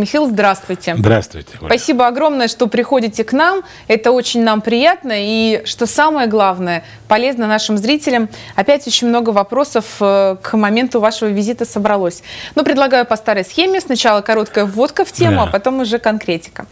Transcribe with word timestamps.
Михаил, 0.00 0.28
здравствуйте. 0.28 0.94
Здравствуйте. 0.96 1.50
Оля. 1.60 1.70
Спасибо 1.70 2.06
огромное, 2.06 2.46
что 2.46 2.68
приходите 2.68 3.24
к 3.24 3.32
нам. 3.32 3.62
Это 3.88 4.12
очень 4.12 4.44
нам 4.44 4.60
приятно. 4.60 5.10
И 5.12 5.62
что 5.64 5.86
самое 5.86 6.28
главное, 6.28 6.84
полезно 7.08 7.48
нашим 7.48 7.76
зрителям. 7.76 8.28
Опять 8.54 8.86
очень 8.86 9.08
много 9.08 9.30
вопросов 9.30 9.96
э, 9.98 10.36
к 10.40 10.56
моменту 10.56 11.00
вашего 11.00 11.30
визита 11.30 11.64
собралось. 11.64 12.22
Но 12.54 12.62
предлагаю 12.62 13.06
по 13.06 13.16
старой 13.16 13.44
схеме. 13.44 13.80
Сначала 13.80 14.20
короткая 14.20 14.66
вводка 14.66 15.04
в 15.04 15.10
тему, 15.10 15.38
да. 15.38 15.42
а 15.42 15.46
потом 15.48 15.80
уже 15.80 15.98
конкретика. 15.98 16.66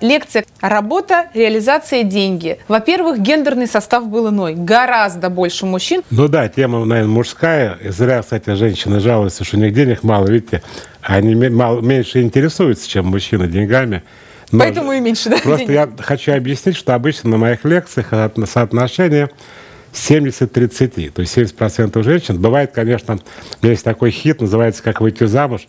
Лекция 0.00 0.46
«Работа, 0.62 1.26
реализация, 1.34 2.02
деньги». 2.02 2.60
Во-первых, 2.66 3.18
гендерный 3.18 3.66
состав 3.66 4.06
был 4.06 4.30
иной. 4.30 4.54
Гораздо 4.54 5.28
больше 5.28 5.66
мужчин. 5.66 6.00
Ну 6.08 6.28
да, 6.28 6.48
тема, 6.48 6.82
наверное, 6.86 7.12
мужская. 7.12 7.76
Зря, 7.90 8.22
кстати, 8.22 8.54
женщины 8.54 9.00
жалуются, 9.00 9.44
что 9.44 9.58
у 9.58 9.60
них 9.60 9.74
денег 9.74 10.02
мало. 10.02 10.26
Видите, 10.26 10.62
они 11.02 11.34
мало, 11.48 11.80
меньше 11.80 12.22
интересуются, 12.22 12.88
чем 12.88 13.06
мужчины 13.06 13.46
деньгами. 13.48 14.02
Но 14.52 14.60
Поэтому 14.60 14.92
и 14.92 15.00
меньше, 15.00 15.30
да? 15.30 15.38
Просто 15.42 15.66
денег. 15.66 15.70
я 15.98 16.02
хочу 16.02 16.32
объяснить, 16.32 16.76
что 16.76 16.94
обычно 16.94 17.30
на 17.30 17.36
моих 17.36 17.64
лекциях 17.64 18.08
соотношение 18.46 19.30
70-30, 19.92 21.10
то 21.10 21.22
есть 21.22 21.36
70% 21.36 22.02
женщин. 22.02 22.40
Бывает, 22.40 22.72
конечно, 22.72 23.18
есть 23.62 23.84
такой 23.84 24.10
хит, 24.10 24.40
называется 24.40 24.82
«Как 24.82 25.00
выйти 25.00 25.24
замуж». 25.24 25.68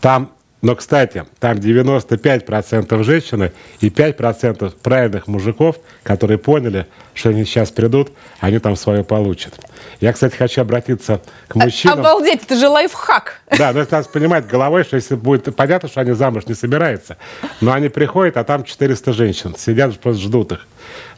Там 0.00 0.30
но, 0.60 0.74
кстати, 0.74 1.24
там 1.38 1.56
95% 1.58 3.02
женщины 3.04 3.52
и 3.80 3.90
5% 3.90 4.74
правильных 4.82 5.28
мужиков, 5.28 5.76
которые 6.02 6.38
поняли, 6.38 6.86
что 7.14 7.28
они 7.28 7.44
сейчас 7.44 7.70
придут, 7.70 8.10
они 8.40 8.58
там 8.58 8.74
свое 8.74 9.04
получат. 9.04 9.54
Я, 10.00 10.12
кстати, 10.12 10.34
хочу 10.36 10.60
обратиться 10.60 11.20
к 11.46 11.54
мужчинам. 11.54 12.00
Обалдеть, 12.00 12.42
это 12.42 12.56
же 12.56 12.68
лайфхак. 12.68 13.40
Да, 13.56 13.72
но 13.72 13.80
это 13.80 13.96
надо 13.96 14.08
понимать 14.08 14.46
головой, 14.48 14.82
что 14.82 14.96
если 14.96 15.14
будет 15.14 15.54
понятно, 15.54 15.88
что 15.88 16.00
они 16.00 16.12
замуж 16.12 16.46
не 16.46 16.54
собираются, 16.54 17.18
но 17.60 17.72
они 17.72 17.88
приходят, 17.88 18.36
а 18.36 18.42
там 18.42 18.64
400 18.64 19.12
женщин, 19.12 19.54
сидят, 19.56 19.98
просто 20.00 20.22
ждут 20.22 20.52
их. 20.52 20.66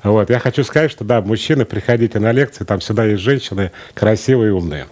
Вот. 0.02 0.28
Я 0.28 0.38
хочу 0.38 0.64
сказать, 0.64 0.90
что 0.90 1.04
да, 1.04 1.22
мужчины, 1.22 1.64
приходите 1.64 2.18
на 2.18 2.32
лекции, 2.32 2.64
там 2.64 2.80
всегда 2.80 3.04
есть 3.04 3.22
женщины 3.22 3.72
красивые 3.94 4.48
и 4.48 4.52
умные. 4.52 4.86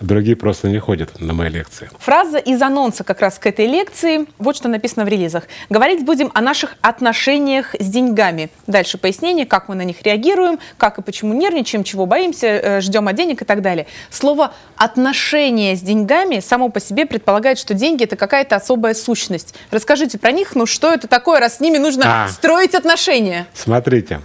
Другие 0.00 0.34
просто 0.34 0.68
не 0.68 0.78
ходят 0.78 1.20
на 1.20 1.34
мои 1.34 1.50
лекции. 1.50 1.90
Фраза 1.98 2.38
из 2.38 2.60
анонса 2.62 3.04
как 3.04 3.20
раз 3.20 3.38
к 3.38 3.46
этой 3.46 3.66
лекции. 3.66 4.26
Вот 4.38 4.56
что 4.56 4.68
написано 4.68 5.04
в 5.04 5.08
релизах. 5.08 5.44
Говорить 5.68 6.06
будем 6.06 6.30
о 6.32 6.40
наших 6.40 6.76
отношениях 6.80 7.74
с 7.78 7.86
деньгами. 7.86 8.50
Дальше 8.66 8.96
пояснение, 8.96 9.44
как 9.44 9.68
мы 9.68 9.74
на 9.74 9.82
них 9.82 10.02
реагируем, 10.02 10.58
как 10.78 10.98
и 10.98 11.02
почему 11.02 11.34
нервничаем, 11.34 11.84
чего 11.84 12.06
боимся, 12.06 12.46
э, 12.46 12.80
ждем 12.80 13.08
от 13.08 13.16
денег 13.16 13.42
и 13.42 13.44
так 13.44 13.60
далее. 13.60 13.86
Слово 14.10 14.54
«отношения 14.76 15.76
с 15.76 15.82
деньгами» 15.82 16.40
само 16.40 16.70
по 16.70 16.80
себе 16.80 17.04
предполагает, 17.04 17.58
что 17.58 17.74
деньги– 17.74 18.04
это 18.04 18.16
какая-то 18.16 18.56
особая 18.56 18.94
сущность. 18.94 19.54
Расскажите 19.70 20.18
про 20.18 20.32
них, 20.32 20.54
ну 20.54 20.64
что 20.64 20.92
это 20.92 21.08
такое, 21.08 21.40
раз 21.40 21.58
с 21.58 21.60
ними 21.60 21.76
нужно 21.76 22.24
а, 22.24 22.28
строить 22.28 22.74
отношения? 22.74 23.46
Смотрите, 23.52 24.20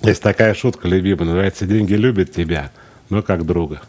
есть 0.00 0.22
такая 0.22 0.54
шутка 0.54 0.88
любимая, 0.88 1.26
называется 1.26 1.66
«Деньги 1.66 1.92
любят 1.92 2.32
тебя, 2.32 2.70
но 3.10 3.22
как 3.22 3.44
друга». 3.44 3.82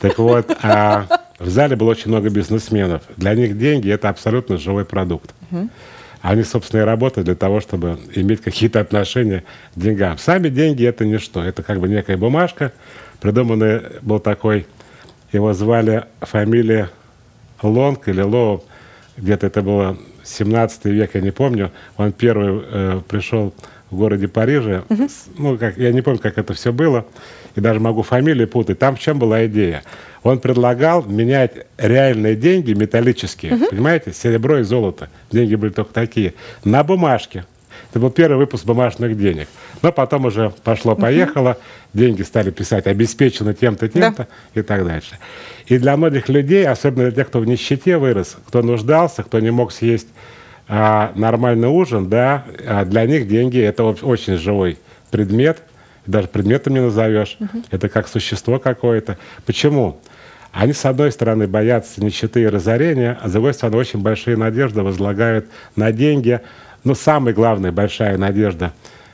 Так 0.00 0.18
вот, 0.18 0.50
а 0.62 1.06
в 1.38 1.48
зале 1.48 1.76
было 1.76 1.90
очень 1.90 2.08
много 2.08 2.30
бизнесменов. 2.30 3.02
Для 3.16 3.34
них 3.34 3.58
деньги– 3.58 3.90
это 3.92 4.08
абсолютно 4.08 4.56
живой 4.56 4.84
продукт. 4.84 5.34
Они, 6.22 6.42
собственно, 6.42 6.82
и 6.82 6.84
работают 6.84 7.24
для 7.24 7.34
того, 7.34 7.60
чтобы 7.60 7.98
иметь 8.14 8.42
какие-то 8.42 8.80
отношения 8.80 9.44
к 9.74 9.80
деньгам. 9.80 10.18
Сами 10.18 10.50
деньги– 10.50 10.84
это 10.86 11.06
ничто. 11.06 11.42
Это 11.42 11.62
как 11.62 11.80
бы 11.80 11.88
некая 11.88 12.18
бумажка. 12.18 12.72
Придуманный 13.20 13.80
был 14.02 14.20
такой, 14.20 14.66
его 15.32 15.54
звали 15.54 16.04
фамилия 16.20 16.90
Лонг 17.62 18.08
или 18.08 18.20
Лоу. 18.20 18.64
Где-то 19.16 19.46
это 19.46 19.62
было 19.62 19.96
17 20.24 20.84
век, 20.86 21.14
я 21.14 21.20
не 21.22 21.30
помню. 21.30 21.70
Он 21.96 22.12
первый 22.12 22.64
э, 22.70 23.00
пришел 23.08 23.54
в 23.90 23.96
городе 23.96 24.28
Париже. 24.28 24.84
Угу. 24.90 25.08
Ну, 25.38 25.58
как, 25.58 25.78
я 25.78 25.90
не 25.92 26.02
помню, 26.02 26.20
как 26.20 26.36
это 26.36 26.52
все 26.52 26.72
было 26.72 27.06
и 27.54 27.60
даже 27.60 27.80
могу 27.80 28.02
фамилии 28.02 28.44
путать, 28.44 28.78
там 28.78 28.96
в 28.96 29.00
чем 29.00 29.18
была 29.18 29.46
идея? 29.46 29.82
Он 30.22 30.38
предлагал 30.38 31.02
менять 31.04 31.66
реальные 31.78 32.36
деньги, 32.36 32.72
металлические, 32.72 33.54
угу. 33.54 33.66
понимаете, 33.70 34.12
серебро 34.12 34.58
и 34.58 34.62
золото, 34.62 35.08
деньги 35.30 35.54
были 35.54 35.72
только 35.72 35.92
такие, 35.92 36.34
на 36.64 36.84
бумажке. 36.84 37.44
Это 37.90 37.98
был 37.98 38.10
первый 38.10 38.36
выпуск 38.36 38.64
бумажных 38.64 39.18
денег. 39.18 39.48
Но 39.82 39.90
потом 39.90 40.26
уже 40.26 40.52
пошло-поехало, 40.62 41.50
угу. 41.50 41.58
деньги 41.98 42.22
стали 42.22 42.50
писать 42.50 42.86
обеспечены 42.86 43.54
тем-то, 43.54 43.88
тем-то 43.88 44.28
да. 44.54 44.60
и 44.60 44.62
так 44.62 44.84
дальше. 44.84 45.18
И 45.66 45.78
для 45.78 45.96
многих 45.96 46.28
людей, 46.28 46.66
особенно 46.66 47.04
для 47.04 47.12
тех, 47.12 47.28
кто 47.28 47.40
в 47.40 47.46
нищете 47.46 47.96
вырос, 47.96 48.36
кто 48.46 48.62
нуждался, 48.62 49.22
кто 49.22 49.40
не 49.40 49.50
мог 49.50 49.72
съесть 49.72 50.08
а, 50.68 51.12
нормальный 51.16 51.68
ужин, 51.68 52.08
да, 52.08 52.44
а 52.64 52.84
для 52.84 53.04
них 53.06 53.26
деньги 53.26 53.58
это 53.58 53.82
очень 53.84 54.36
живой 54.36 54.78
предмет, 55.10 55.62
даже 56.10 56.28
предметом 56.28 56.74
не 56.74 56.80
назовешь. 56.80 57.36
Угу. 57.40 57.62
Это 57.70 57.88
как 57.88 58.08
существо 58.08 58.58
какое-то. 58.58 59.18
Почему? 59.46 60.00
Они, 60.52 60.72
с 60.72 60.84
одной 60.84 61.12
стороны, 61.12 61.46
боятся 61.46 62.02
нищеты 62.02 62.42
и 62.42 62.46
разорения, 62.46 63.18
а 63.22 63.28
с 63.28 63.32
другой 63.32 63.54
стороны, 63.54 63.78
очень 63.78 64.00
большие 64.00 64.36
надежды 64.36 64.82
возлагают 64.82 65.46
на 65.76 65.92
деньги. 65.92 66.40
Но 66.82 66.94
самая 66.94 67.34
главная 67.34 67.72
большая 67.72 68.18
надежда 68.18 68.72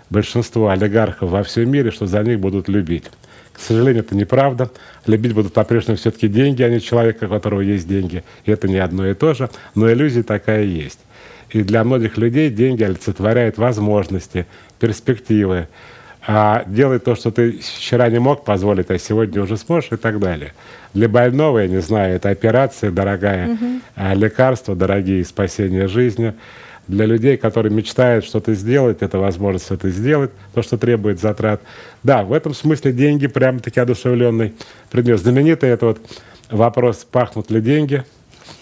большинства 0.08 0.72
олигархов 0.72 1.30
во 1.30 1.42
всем 1.42 1.70
мире, 1.70 1.90
что 1.90 2.06
за 2.06 2.22
них 2.22 2.40
будут 2.40 2.68
любить. 2.68 3.04
К 3.52 3.60
сожалению, 3.60 4.02
это 4.02 4.14
неправда. 4.14 4.70
Любить 5.06 5.32
будут 5.32 5.52
по-прежнему 5.52 5.96
все-таки 5.96 6.28
деньги, 6.28 6.62
а 6.62 6.68
не 6.68 6.80
человека, 6.80 7.24
у 7.24 7.28
которого 7.28 7.60
есть 7.62 7.88
деньги. 7.88 8.22
И 8.44 8.50
это 8.50 8.68
не 8.68 8.76
одно 8.76 9.06
и 9.06 9.14
то 9.14 9.34
же, 9.34 9.50
но 9.74 9.90
иллюзия 9.90 10.22
такая 10.22 10.64
есть. 10.64 11.00
И 11.50 11.62
для 11.62 11.82
многих 11.84 12.18
людей 12.18 12.50
деньги 12.50 12.82
олицетворяют 12.82 13.56
возможности, 13.56 14.46
перспективы, 14.78 15.68
а 16.26 16.64
делай 16.66 16.98
то, 16.98 17.14
что 17.14 17.30
ты 17.30 17.52
вчера 17.52 18.08
не 18.10 18.18
мог 18.18 18.44
позволить, 18.44 18.90
а 18.90 18.98
сегодня 18.98 19.42
уже 19.42 19.56
сможешь 19.56 19.92
и 19.92 19.96
так 19.96 20.18
далее. 20.18 20.54
Для 20.92 21.08
больного, 21.08 21.60
я 21.60 21.68
не 21.68 21.80
знаю, 21.80 22.16
это 22.16 22.30
операция 22.30 22.90
дорогая, 22.90 23.50
угу. 23.50 23.66
лекарства 24.14 24.74
дорогие, 24.74 25.24
спасение 25.24 25.86
жизни. 25.86 26.34
Для 26.88 27.04
людей, 27.04 27.36
которые 27.36 27.72
мечтают 27.72 28.24
что-то 28.24 28.54
сделать, 28.54 28.98
это 29.00 29.18
возможность 29.18 29.70
это 29.70 29.90
сделать, 29.90 30.30
то, 30.54 30.62
что 30.62 30.78
требует 30.78 31.20
затрат. 31.20 31.60
Да, 32.02 32.22
в 32.22 32.32
этом 32.32 32.54
смысле 32.54 32.92
деньги 32.92 33.26
прямо-таки 33.26 33.80
одушевленный 33.80 34.54
предмет. 34.90 35.18
Знаменитый 35.20 35.68
это 35.70 35.86
вот 35.86 36.00
вопрос, 36.48 37.06
пахнут 37.10 37.50
ли 37.50 37.60
деньги, 37.60 38.04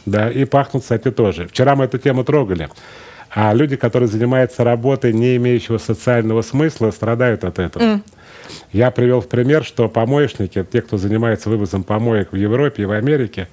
да, 0.06 0.30
и 0.30 0.44
пахнут, 0.44 0.82
кстати, 0.82 1.10
тоже. 1.10 1.48
Вчера 1.48 1.76
мы 1.76 1.84
эту 1.84 1.98
тему 1.98 2.24
трогали. 2.24 2.68
А 3.34 3.52
люди, 3.52 3.74
которые 3.74 4.08
занимаются 4.08 4.62
работой, 4.62 5.12
не 5.12 5.36
имеющего 5.36 5.78
социального 5.78 6.42
смысла, 6.42 6.92
страдают 6.92 7.42
от 7.44 7.58
этого. 7.58 7.82
Mm. 7.82 8.00
Я 8.72 8.90
привел 8.92 9.20
в 9.20 9.28
пример, 9.28 9.64
что 9.64 9.88
помоечники, 9.88 10.64
те, 10.70 10.82
кто 10.82 10.98
занимается 10.98 11.50
вывозом 11.50 11.82
помоек 11.82 12.32
в 12.32 12.36
Европе 12.36 12.84
и 12.84 12.86
в 12.86 12.92
Америке, 12.92 13.48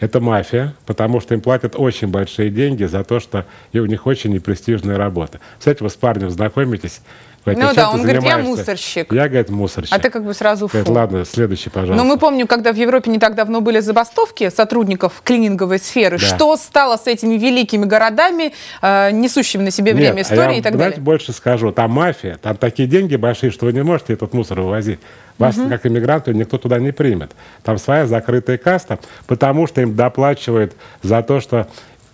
это 0.00 0.20
мафия, 0.20 0.74
потому 0.84 1.20
что 1.20 1.34
им 1.34 1.40
платят 1.40 1.74
очень 1.76 2.08
большие 2.08 2.50
деньги 2.50 2.84
за 2.84 3.04
то, 3.04 3.20
что 3.20 3.46
и 3.72 3.78
у 3.78 3.86
них 3.86 4.06
очень 4.06 4.32
непрестижная 4.32 4.98
работа. 4.98 5.40
Кстати, 5.58 5.82
вы 5.82 5.88
с 5.88 5.94
парнем 5.94 6.30
знакомитесь, 6.30 7.00
Говорит, 7.44 7.62
ну 7.62 7.74
да, 7.74 7.90
он 7.90 8.02
говорит, 8.02 8.22
я 8.22 8.38
мусорщик. 8.38 9.12
Я, 9.12 9.28
говорит, 9.28 9.50
мусорщик. 9.50 9.94
А 9.94 9.98
ты 9.98 10.08
как 10.08 10.24
бы 10.24 10.32
сразу 10.32 10.66
фу. 10.66 10.78
Говорит, 10.78 10.88
ладно, 10.88 11.24
следующий, 11.26 11.68
пожалуйста. 11.68 12.02
Но 12.02 12.08
мы 12.08 12.18
помним, 12.18 12.46
когда 12.46 12.72
в 12.72 12.76
Европе 12.76 13.10
не 13.10 13.18
так 13.18 13.34
давно 13.34 13.60
были 13.60 13.80
забастовки 13.80 14.48
сотрудников 14.48 15.20
клининговой 15.22 15.78
сферы, 15.78 16.18
да. 16.18 16.24
что 16.24 16.56
стало 16.56 16.96
с 16.96 17.06
этими 17.06 17.34
великими 17.34 17.84
городами, 17.84 18.54
э, 18.80 19.10
несущими 19.10 19.62
на 19.62 19.70
себе 19.70 19.92
время 19.92 20.16
Нет, 20.16 20.26
истории 20.26 20.48
а 20.48 20.52
я, 20.52 20.58
и 20.58 20.62
так 20.62 20.72
давайте 20.72 20.96
далее? 20.96 21.04
больше 21.04 21.32
скажу. 21.32 21.70
Там 21.70 21.90
мафия, 21.90 22.38
там 22.40 22.56
такие 22.56 22.88
деньги 22.88 23.16
большие, 23.16 23.50
что 23.50 23.66
вы 23.66 23.74
не 23.74 23.82
можете 23.82 24.14
этот 24.14 24.32
мусор 24.32 24.62
вывозить. 24.62 25.00
Вас, 25.36 25.56
угу. 25.58 25.68
как 25.68 25.84
иммигранту, 25.84 26.32
никто 26.32 26.58
туда 26.58 26.78
не 26.78 26.92
примет. 26.92 27.32
Там 27.64 27.76
своя 27.78 28.06
закрытая 28.06 28.56
каста, 28.56 29.00
потому 29.26 29.66
что 29.66 29.80
им 29.80 29.96
доплачивают 29.96 30.76
за 31.02 31.22
то, 31.22 31.40
что 31.40 31.66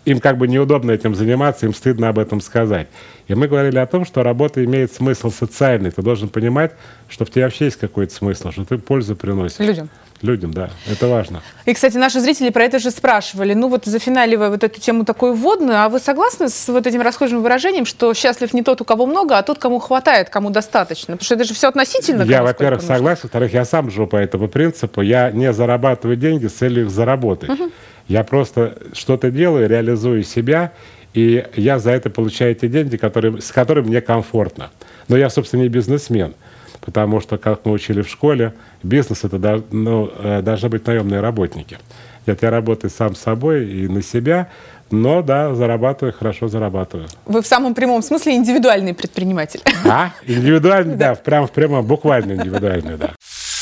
им 0.05 0.21
как 0.21 0.39
бы 0.39 0.49
неудобно 0.49 0.93
этим 0.93 1.15
заниматься, 1.15 1.67
им 1.67 1.75
стыдно 1.75 2.09
об 2.09 2.19
этом 2.19 2.41
сказать. 2.41 2.89
И 3.29 3.35
мы 3.35 3.49
говорили 3.49 3.79
о 3.79 3.87
том, 3.87 4.05
что 4.05 4.23
работа 4.23 4.65
имеет 4.65 4.93
смысл 4.93 5.31
социальный. 5.31 5.91
Ты 5.91 6.03
должен 6.03 6.29
понимать, 6.29 6.73
что 7.09 7.25
в 7.25 7.31
тебе 7.31 7.45
вообще 7.45 7.67
есть 7.67 7.77
какой-то 7.77 8.13
смысл, 8.15 8.51
что 8.51 8.65
ты 8.65 8.79
пользу 8.79 9.15
приносишь. 9.15 9.59
Людям. 9.59 9.91
Людям, 10.23 10.53
да, 10.53 10.69
это 10.87 11.07
важно. 11.07 11.41
И, 11.65 11.73
кстати, 11.73 11.97
наши 11.97 12.21
зрители 12.21 12.51
про 12.51 12.65
это 12.65 12.79
же 12.79 12.91
спрашивали. 12.91 13.55
Ну 13.55 13.69
вот, 13.69 13.87
зафиналивая 13.87 14.51
вот 14.51 14.63
эту 14.63 14.79
тему 14.79 15.07
такой 15.07 15.35
вводную, 15.35 15.83
а 15.83 15.89
вы 15.89 15.99
согласны 15.99 16.51
с 16.51 16.69
вот 16.69 16.87
этим 16.87 17.01
расхожим 17.01 17.41
выражением, 17.43 17.87
что 17.87 18.13
счастлив 18.13 18.53
не 18.53 18.63
тот, 18.63 18.83
у 18.83 18.85
кого 18.85 19.07
много, 19.07 19.39
а 19.39 19.43
тот, 19.43 19.59
кому 19.59 19.79
хватает, 19.79 20.29
кому 20.29 20.51
достаточно? 20.51 21.17
Потому 21.17 21.25
что 21.25 21.35
это 21.37 21.45
же 21.45 21.55
все 21.55 21.69
относительно. 21.69 22.23
Я, 22.25 22.43
во-первых, 22.43 22.83
согласен, 22.83 23.23
во-вторых, 23.25 23.55
я 23.55 23.65
сам 23.65 23.91
живу 23.91 24.07
по 24.07 24.17
этому 24.17 24.49
принципу. 24.49 25.01
Я 25.01 25.31
не 25.31 25.55
зарабатываю 25.55 26.19
деньги 26.19 26.49
с 26.49 26.53
целью 26.53 26.85
их 26.85 26.91
заработать. 26.91 27.49
Угу. 27.49 27.71
Я 28.09 28.25
просто 28.25 28.79
что-то 28.93 29.31
делаю, 29.31 29.69
реализую 29.69 30.23
себя, 30.25 30.73
и 31.15 31.45
я 31.57 31.79
за 31.79 31.91
это 31.91 32.11
получаю 32.11 32.55
те 32.55 32.69
деньги, 32.69 32.97
которые, 32.97 33.41
с 33.41 33.51
которыми 33.51 33.89
мне 33.89 34.01
комфортно. 34.01 34.71
Но 35.09 35.17
я, 35.17 35.31
собственно, 35.31 35.63
не 35.63 35.69
бизнесмен, 35.69 36.35
потому 36.81 37.21
что, 37.21 37.37
как 37.39 37.65
мы 37.65 37.73
учили 37.73 38.03
в 38.03 38.09
школе, 38.09 38.55
бизнес– 38.83 39.25
это 39.25 39.63
ну, 39.71 40.11
э, 40.17 40.43
должны 40.43 40.69
быть 40.69 40.87
наемные 40.87 41.21
работники. 41.21 41.79
Нет, 42.27 42.43
я 42.43 42.51
работаю 42.51 42.91
сам 42.91 43.15
собой 43.15 43.69
и 43.69 43.89
на 43.89 44.03
себя, 44.03 44.49
Но 44.93 45.23
да, 45.23 45.55
зарабатываю, 45.55 46.13
хорошо 46.13 46.49
зарабатываю. 46.49 47.07
Вы 47.25 47.43
в 47.43 47.47
самом 47.47 47.75
прямом 47.75 48.03
смысле 48.03 48.35
индивидуальный 48.35 48.93
предприниматель. 48.93 49.61
А? 49.85 50.11
Индивидуальный, 50.27 50.97
да, 50.97 51.15
прям 51.15 51.47
в 51.47 51.53
прямом, 51.53 51.87
буквально 51.87 52.33
индивидуальный, 52.33 52.97
да. 52.97 53.13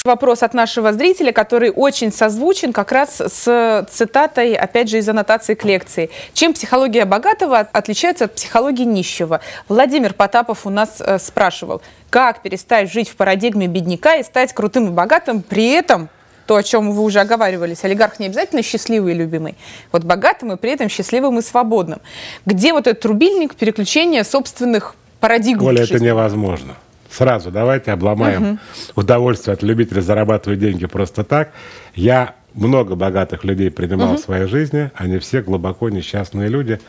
Вопрос 0.04 0.42
от 0.42 0.54
нашего 0.54 0.92
зрителя, 0.92 1.32
который 1.32 1.70
очень 1.70 2.12
созвучен 2.12 2.72
как 2.72 2.92
раз 2.92 3.20
с 3.20 3.86
цитатой, 3.90 4.54
опять 4.54 4.88
же, 4.88 4.98
из 4.98 5.08
аннотации 5.08 5.54
к 5.54 5.64
лекции. 5.64 6.10
Чем 6.32 6.54
психология 6.54 7.04
богатого 7.04 7.58
отличается 7.58 8.26
от 8.26 8.34
психологии 8.34 8.84
нищего? 8.84 9.40
Владимир 9.68 10.14
Потапов 10.14 10.66
у 10.66 10.70
нас 10.70 11.00
э, 11.00 11.18
спрашивал, 11.18 11.82
как 12.10 12.42
перестать 12.42 12.90
жить 12.92 13.08
в 13.08 13.16
парадигме 13.16 13.66
бедняка 13.66 14.16
и 14.16 14.22
стать 14.22 14.52
крутым 14.52 14.88
и 14.88 14.90
богатым, 14.90 15.42
при 15.42 15.70
этом 15.70 16.08
то, 16.46 16.56
о 16.56 16.62
чем 16.62 16.92
вы 16.92 17.02
уже 17.02 17.20
оговаривались, 17.20 17.84
олигарх 17.84 18.18
не 18.20 18.26
обязательно 18.26 18.62
счастливый 18.62 19.12
и 19.12 19.16
любимый. 19.16 19.56
Вот 19.92 20.04
богатым 20.04 20.52
и 20.52 20.56
при 20.56 20.70
этом 20.70 20.88
счастливым 20.88 21.38
и 21.38 21.42
свободным. 21.42 22.00
Где 22.46 22.72
вот 22.72 22.86
этот 22.86 23.04
рубильник 23.04 23.54
переключения 23.54 24.24
собственных 24.24 24.94
парадигм? 25.20 25.62
Оля, 25.66 25.82
это 25.82 25.98
невозможно. 25.98 26.76
Сразу 27.10 27.50
давайте 27.50 27.92
обломаем 27.92 28.42
угу. 28.42 28.58
удовольствие 28.96 29.54
от 29.54 29.62
любителя 29.62 30.00
зарабатывать 30.00 30.58
деньги 30.58 30.86
просто 30.86 31.24
так. 31.24 31.52
Я 31.94 32.34
много 32.54 32.96
богатых 32.96 33.44
людей 33.44 33.70
принимал 33.70 34.10
угу. 34.10 34.18
в 34.18 34.20
своей 34.20 34.46
жизни, 34.46 34.90
они 34.94 35.18
все 35.18 35.42
глубоко 35.42 35.88
несчастные 35.88 36.48
люди. 36.48 36.80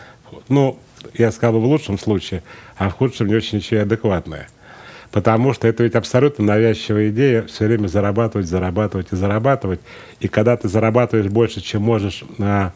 Ну, 0.48 0.78
я 1.14 1.32
сказал 1.32 1.54
бы 1.54 1.62
в 1.62 1.66
лучшем 1.66 1.98
случае, 1.98 2.44
а 2.78 2.90
в 2.90 2.94
худшем 2.94 3.28
не 3.28 3.36
очень 3.36 3.60
ничего 3.60 3.82
адекватное. 3.82 4.48
Потому 5.12 5.54
что 5.54 5.68
это 5.68 5.84
ведь 5.84 5.96
абсолютно 5.96 6.46
навязчивая 6.46 7.10
идея 7.10 7.44
все 7.44 7.66
время 7.66 7.88
зарабатывать, 7.88 8.48
зарабатывать 8.48 9.08
и 9.12 9.16
зарабатывать. 9.16 9.80
И 10.20 10.28
когда 10.28 10.56
ты 10.56 10.68
зарабатываешь 10.68 11.32
больше, 11.32 11.62
чем 11.62 11.82
можешь 11.82 12.24
а, 12.38 12.74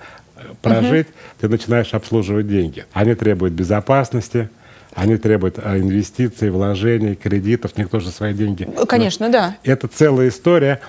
прожить, 0.61 1.07
угу. 1.07 1.15
ты 1.41 1.49
начинаешь 1.49 1.93
обслуживать 1.93 2.47
деньги. 2.47 2.85
Они 2.93 3.13
требуют 3.13 3.53
безопасности, 3.53 4.49
они 4.95 5.17
требуют 5.17 5.59
а, 5.61 5.77
инвестиций, 5.77 6.49
вложений, 6.49 7.15
кредитов, 7.15 7.77
никто 7.77 7.99
же 7.99 8.09
свои 8.09 8.33
деньги. 8.33 8.67
Конечно, 8.87 9.27
Но 9.27 9.31
да. 9.31 9.57
Это 9.63 9.87
целая 9.87 10.29
история. 10.29 10.79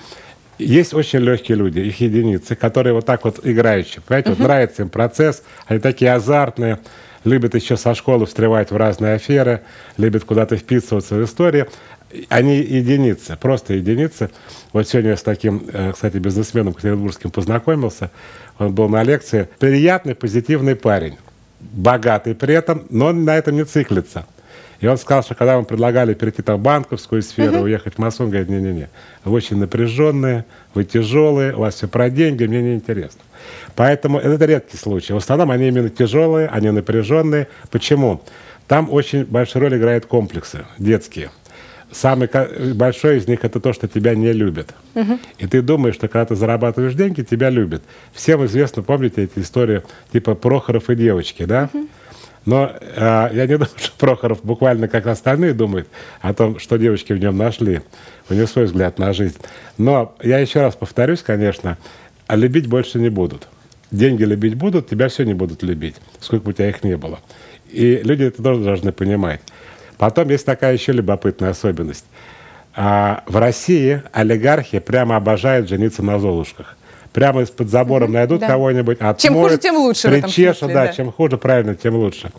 Есть 0.57 0.93
очень 0.93 1.19
легкие 1.19 1.57
люди, 1.57 1.79
их 1.79 1.99
единицы, 1.99 2.55
которые 2.55 2.93
вот 2.93 3.05
так 3.05 3.25
вот 3.25 3.39
играющие. 3.43 4.01
Понимаете, 4.01 4.29
угу. 4.31 4.37
вот 4.39 4.47
нравится 4.47 4.81
им 4.83 4.89
процесс, 4.89 5.43
они 5.67 5.79
такие 5.79 6.13
азартные 6.13 6.79
любят 7.25 7.55
еще 7.55 7.75
со 7.75 7.93
школы 7.93 8.25
встревать 8.25 8.71
в 8.71 8.77
разные 8.77 9.15
аферы, 9.15 9.63
любят 9.97 10.23
куда-то 10.23 10.55
вписываться 10.55 11.15
в 11.15 11.23
истории. 11.25 11.65
Они 12.29 12.55
единицы, 12.57 13.35
просто 13.35 13.73
единицы. 13.73 14.29
Вот 14.71 14.87
сегодня 14.87 15.11
я 15.11 15.17
с 15.17 15.23
таким, 15.23 15.65
э, 15.73 15.91
кстати, 15.91 16.17
бизнесменом 16.17 16.73
петербургским 16.73 17.31
познакомился. 17.31 18.11
Он 18.57 18.73
был 18.73 18.87
на 18.87 19.03
лекции. 19.03 19.49
Приятный, 19.59 20.15
позитивный 20.15 20.75
парень. 20.75 21.17
Богатый 21.71 22.35
при 22.35 22.53
этом, 22.53 22.85
но 22.89 23.07
он 23.07 23.23
на 23.23 23.37
этом 23.37 23.55
не 23.55 23.63
циклится. 23.63 24.25
И 24.81 24.87
он 24.87 24.97
сказал, 24.97 25.23
что 25.23 25.35
когда 25.35 25.53
ему 25.53 25.63
предлагали 25.63 26.13
перейти 26.13 26.41
там 26.41 26.59
в 26.59 26.61
банковскую 26.61 27.21
сферу, 27.21 27.57
uh-huh. 27.57 27.63
уехать 27.63 27.95
в 27.95 27.97
Москву, 27.97 28.25
он 28.25 28.31
говорит, 28.31 28.49
не-не-не, 28.49 28.89
вы 29.23 29.31
очень 29.31 29.57
напряженные, 29.57 30.45
вы 30.73 30.83
тяжелые, 30.83 31.55
у 31.55 31.59
вас 31.59 31.75
все 31.75 31.87
про 31.87 32.09
деньги, 32.09 32.45
мне 32.45 32.61
не 32.61 32.75
интересно. 32.75 33.21
Поэтому 33.75 34.19
это 34.19 34.45
редкий 34.45 34.77
случай. 34.77 35.13
В 35.13 35.17
основном 35.17 35.51
они 35.51 35.67
именно 35.67 35.89
тяжелые, 35.89 36.47
они 36.47 36.71
напряженные. 36.71 37.47
Почему? 37.71 38.21
Там 38.67 38.91
очень 38.91 39.25
большую 39.25 39.63
роль 39.63 39.77
играют 39.77 40.07
комплексы 40.07 40.65
детские. 40.77 41.29
Самый 41.91 42.29
большой 42.73 43.17
из 43.17 43.27
них 43.27 43.45
это 43.45 43.59
то, 43.59 43.71
что 43.71 43.87
тебя 43.87 44.15
не 44.15 44.33
любят. 44.33 44.73
Угу. 44.95 45.19
И 45.37 45.47
ты 45.47 45.61
думаешь, 45.61 45.95
что 45.95 46.07
когда 46.07 46.25
ты 46.25 46.35
зарабатываешь 46.35 46.93
деньги, 46.93 47.21
тебя 47.21 47.49
любят. 47.49 47.83
Всем 48.13 48.45
известно, 48.45 48.83
помните 48.83 49.23
эти 49.23 49.39
истории 49.39 49.81
типа 50.11 50.35
Прохоров 50.35 50.89
и 50.89 50.95
девочки, 50.95 51.45
да? 51.45 51.69
Угу. 51.73 51.87
Но 52.45 52.71
э, 52.79 53.29
я 53.33 53.47
не 53.47 53.53
думаю, 53.57 53.69
что 53.75 53.91
Прохоров 53.97 54.43
буквально 54.43 54.87
как 54.87 55.07
остальные 55.07 55.53
думает 55.53 55.87
о 56.21 56.33
том, 56.33 56.59
что 56.59 56.77
девочки 56.77 57.13
в 57.13 57.19
нем 57.19 57.37
нашли. 57.37 57.81
У 58.29 58.33
него 58.33 58.47
свой 58.47 58.65
взгляд 58.65 58.99
на 58.99 59.13
жизнь. 59.13 59.37
Но 59.77 60.15
я 60.21 60.39
еще 60.39 60.61
раз 60.61 60.75
повторюсь, 60.75 61.21
конечно, 61.21 61.77
а 62.27 62.35
любить 62.35 62.67
больше 62.67 62.99
не 62.99 63.09
будут. 63.09 63.47
Деньги 63.91 64.23
любить 64.23 64.55
будут, 64.55 64.89
тебя 64.89 65.09
все 65.09 65.23
не 65.23 65.33
будут 65.33 65.63
любить, 65.63 65.95
сколько 66.19 66.45
бы 66.45 66.49
у 66.51 66.53
тебя 66.53 66.69
их 66.69 66.83
не 66.83 66.97
было. 66.97 67.19
И 67.69 68.01
люди 68.03 68.23
это 68.23 68.41
тоже 68.41 68.63
должны 68.63 68.91
понимать. 68.91 69.41
Потом 69.97 70.29
есть 70.29 70.45
такая 70.45 70.73
еще 70.73 70.91
любопытная 70.91 71.51
особенность. 71.51 72.05
А 72.75 73.23
в 73.25 73.37
России 73.37 74.01
олигархи 74.11 74.79
прямо 74.79 75.15
обожают 75.15 75.69
жениться 75.69 76.03
на 76.03 76.19
золушках. 76.19 76.77
Прямо 77.13 77.43
из-под 77.43 77.69
забора 77.69 78.07
найдут 78.07 78.41
да. 78.41 78.47
кого-нибудь, 78.47 78.97
отмоют, 78.97 79.19
Чем 79.19 79.33
хуже, 79.35 79.57
тем 79.57 79.77
лучше 79.77 80.09
причешут, 80.09 80.57
смысле, 80.57 80.73
да, 80.73 80.85
да, 80.87 80.93
чем 80.93 81.11
хуже, 81.13 81.37
правильно, 81.37 81.73
тем 81.73 81.95
лучше. 81.95 82.31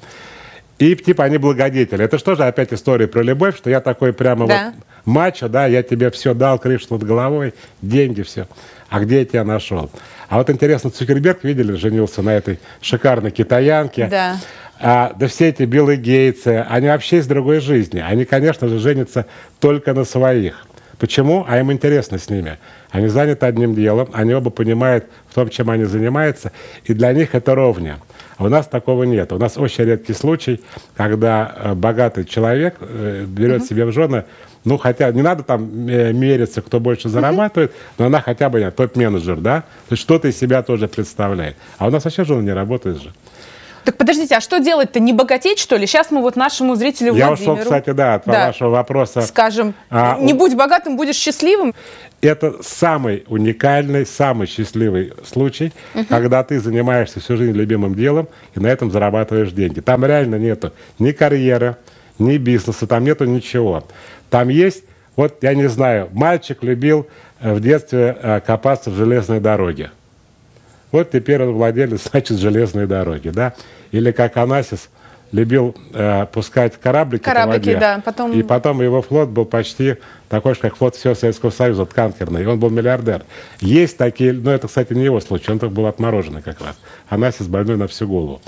И 0.78 0.94
типа 0.94 1.24
они 1.24 1.38
благодетели. 1.38 2.04
Это 2.04 2.18
что 2.18 2.34
же 2.34 2.44
опять 2.44 2.74
история 2.74 3.08
про 3.08 3.22
любовь, 3.22 3.56
что 3.56 3.70
я 3.70 3.80
такой 3.80 4.12
прямо 4.12 4.46
да. 4.46 4.72
вот 4.74 4.84
мачо, 5.06 5.48
да, 5.48 5.66
я 5.66 5.82
тебе 5.82 6.10
все 6.10 6.34
дал, 6.34 6.58
крышу 6.58 6.88
над 6.90 7.04
головой, 7.04 7.54
деньги, 7.80 8.20
все. 8.20 8.46
А 8.90 9.00
где 9.00 9.20
я 9.20 9.24
тебя 9.24 9.44
нашел? 9.44 9.90
А 10.28 10.38
вот 10.38 10.50
интересно, 10.50 10.90
Цукерберг, 10.90 11.44
видели, 11.44 11.72
женился 11.72 12.20
на 12.20 12.30
этой 12.30 12.58
шикарной 12.82 13.30
китаянке. 13.30 14.06
Да. 14.08 14.36
А, 14.78 15.14
да 15.18 15.26
все 15.26 15.48
эти 15.48 15.62
Билл 15.62 15.90
Гейтсы, 15.92 16.64
они 16.68 16.88
вообще 16.88 17.18
из 17.18 17.26
другой 17.26 17.60
жизни. 17.60 18.00
Они, 18.00 18.24
конечно 18.24 18.68
же, 18.68 18.78
женятся 18.78 19.26
только 19.60 19.94
на 19.94 20.04
своих. 20.04 20.66
Почему? 20.98 21.44
А 21.46 21.58
им 21.58 21.72
интересно 21.72 22.18
с 22.18 22.30
ними. 22.30 22.58
Они 22.90 23.08
заняты 23.08 23.44
одним 23.46 23.74
делом, 23.74 24.08
они 24.12 24.32
оба 24.32 24.50
понимают 24.50 25.06
в 25.28 25.34
том, 25.34 25.50
чем 25.50 25.68
они 25.68 25.84
занимаются, 25.84 26.52
и 26.84 26.94
для 26.94 27.12
них 27.12 27.34
это 27.34 27.54
ровня. 27.54 27.98
А 28.38 28.44
у 28.44 28.48
нас 28.48 28.66
такого 28.66 29.04
нет. 29.04 29.32
У 29.32 29.38
нас 29.38 29.58
очень 29.58 29.84
редкий 29.84 30.14
случай, 30.14 30.62
когда 30.94 31.54
э, 31.54 31.74
богатый 31.74 32.24
человек 32.24 32.76
э, 32.80 33.24
берет 33.26 33.62
угу. 33.62 33.66
себе 33.66 33.84
в 33.84 33.92
жены 33.92 34.24
ну, 34.66 34.78
хотя 34.78 35.12
не 35.12 35.22
надо 35.22 35.44
там 35.44 35.88
э, 35.88 36.12
мериться, 36.12 36.60
кто 36.60 36.80
больше 36.80 37.08
зарабатывает, 37.08 37.72
но 37.98 38.06
она 38.06 38.20
хотя 38.20 38.50
бы 38.50 38.68
топ-менеджер, 38.76 39.36
да? 39.36 39.60
То 39.88 39.92
есть 39.92 40.02
что-то 40.02 40.26
из 40.26 40.36
себя 40.36 40.60
тоже 40.62 40.88
представляет. 40.88 41.56
А 41.78 41.86
у 41.86 41.90
нас 41.90 42.02
вообще 42.02 42.24
жена 42.24 42.42
не 42.42 42.52
работает 42.52 43.00
же. 43.00 43.12
Так 43.86 43.98
подождите, 43.98 44.34
а 44.34 44.40
что 44.40 44.58
делать-то? 44.58 44.98
Не 44.98 45.12
богатеть, 45.12 45.60
что 45.60 45.76
ли? 45.76 45.86
Сейчас 45.86 46.10
мы 46.10 46.20
вот 46.20 46.34
нашему 46.34 46.74
зрителю 46.74 47.14
Я 47.14 47.28
Владимиру... 47.28 47.52
ушел, 47.52 47.62
кстати, 47.62 47.90
да, 47.90 48.14
от 48.14 48.24
да. 48.24 48.48
вашего 48.48 48.70
вопроса. 48.70 49.22
Скажем, 49.22 49.74
а, 49.90 50.18
не 50.18 50.32
будь 50.32 50.56
богатым, 50.56 50.96
будешь 50.96 51.14
счастливым? 51.14 51.72
Это 52.20 52.56
самый 52.64 53.22
уникальный, 53.28 54.04
самый 54.04 54.48
счастливый 54.48 55.12
случай, 55.24 55.72
угу. 55.94 56.04
когда 56.08 56.42
ты 56.42 56.58
занимаешься 56.58 57.20
всю 57.20 57.36
жизнь 57.36 57.52
любимым 57.52 57.94
делом 57.94 58.26
и 58.56 58.60
на 58.60 58.66
этом 58.66 58.90
зарабатываешь 58.90 59.52
деньги. 59.52 59.78
Там 59.78 60.04
реально 60.04 60.34
нету 60.34 60.72
ни 60.98 61.12
карьеры, 61.12 61.76
ни 62.18 62.38
бизнеса, 62.38 62.88
там 62.88 63.04
нету 63.04 63.24
ничего. 63.24 63.84
Там 64.30 64.48
есть, 64.48 64.82
вот 65.14 65.36
я 65.42 65.54
не 65.54 65.68
знаю, 65.68 66.08
мальчик 66.10 66.64
любил 66.64 67.06
э, 67.38 67.54
в 67.54 67.60
детстве 67.60 68.16
э, 68.20 68.40
копаться 68.40 68.90
в 68.90 68.96
железной 68.96 69.38
дороге. 69.38 69.92
Вот 70.90 71.10
теперь 71.10 71.42
он 71.42 71.52
владелец, 71.52 72.02
значит, 72.10 72.38
железной 72.38 72.86
дороги, 72.86 73.28
да? 73.28 73.54
Или 73.92 74.10
как 74.10 74.36
Анасис 74.36 74.88
любил 75.32 75.74
э, 75.92 76.26
пускать 76.32 76.78
кораблики, 76.80 77.22
кораблики 77.22 77.58
по 77.58 77.66
воде. 77.66 77.76
Да, 77.78 78.02
потом... 78.04 78.32
И 78.32 78.42
потом 78.42 78.82
его 78.82 79.02
флот 79.02 79.28
был 79.28 79.44
почти 79.44 79.96
такой 80.28 80.54
же, 80.54 80.60
как 80.60 80.76
флот 80.76 80.94
всего 80.96 81.14
Советского 81.14 81.50
Союза, 81.50 81.84
танкерный. 81.86 82.42
И 82.42 82.46
он 82.46 82.58
был 82.58 82.70
миллиардер. 82.70 83.24
Есть 83.60 83.96
такие, 83.96 84.32
но 84.32 84.52
это, 84.52 84.68
кстати, 84.68 84.92
не 84.92 85.04
его 85.04 85.20
случай, 85.20 85.50
он 85.50 85.58
только 85.58 85.74
был 85.74 85.86
отмороженный 85.86 86.42
как 86.42 86.60
раз. 86.60 86.76
Анасис 87.08 87.46
больной 87.46 87.76
на 87.76 87.88
всю 87.88 88.06
голову. 88.06 88.40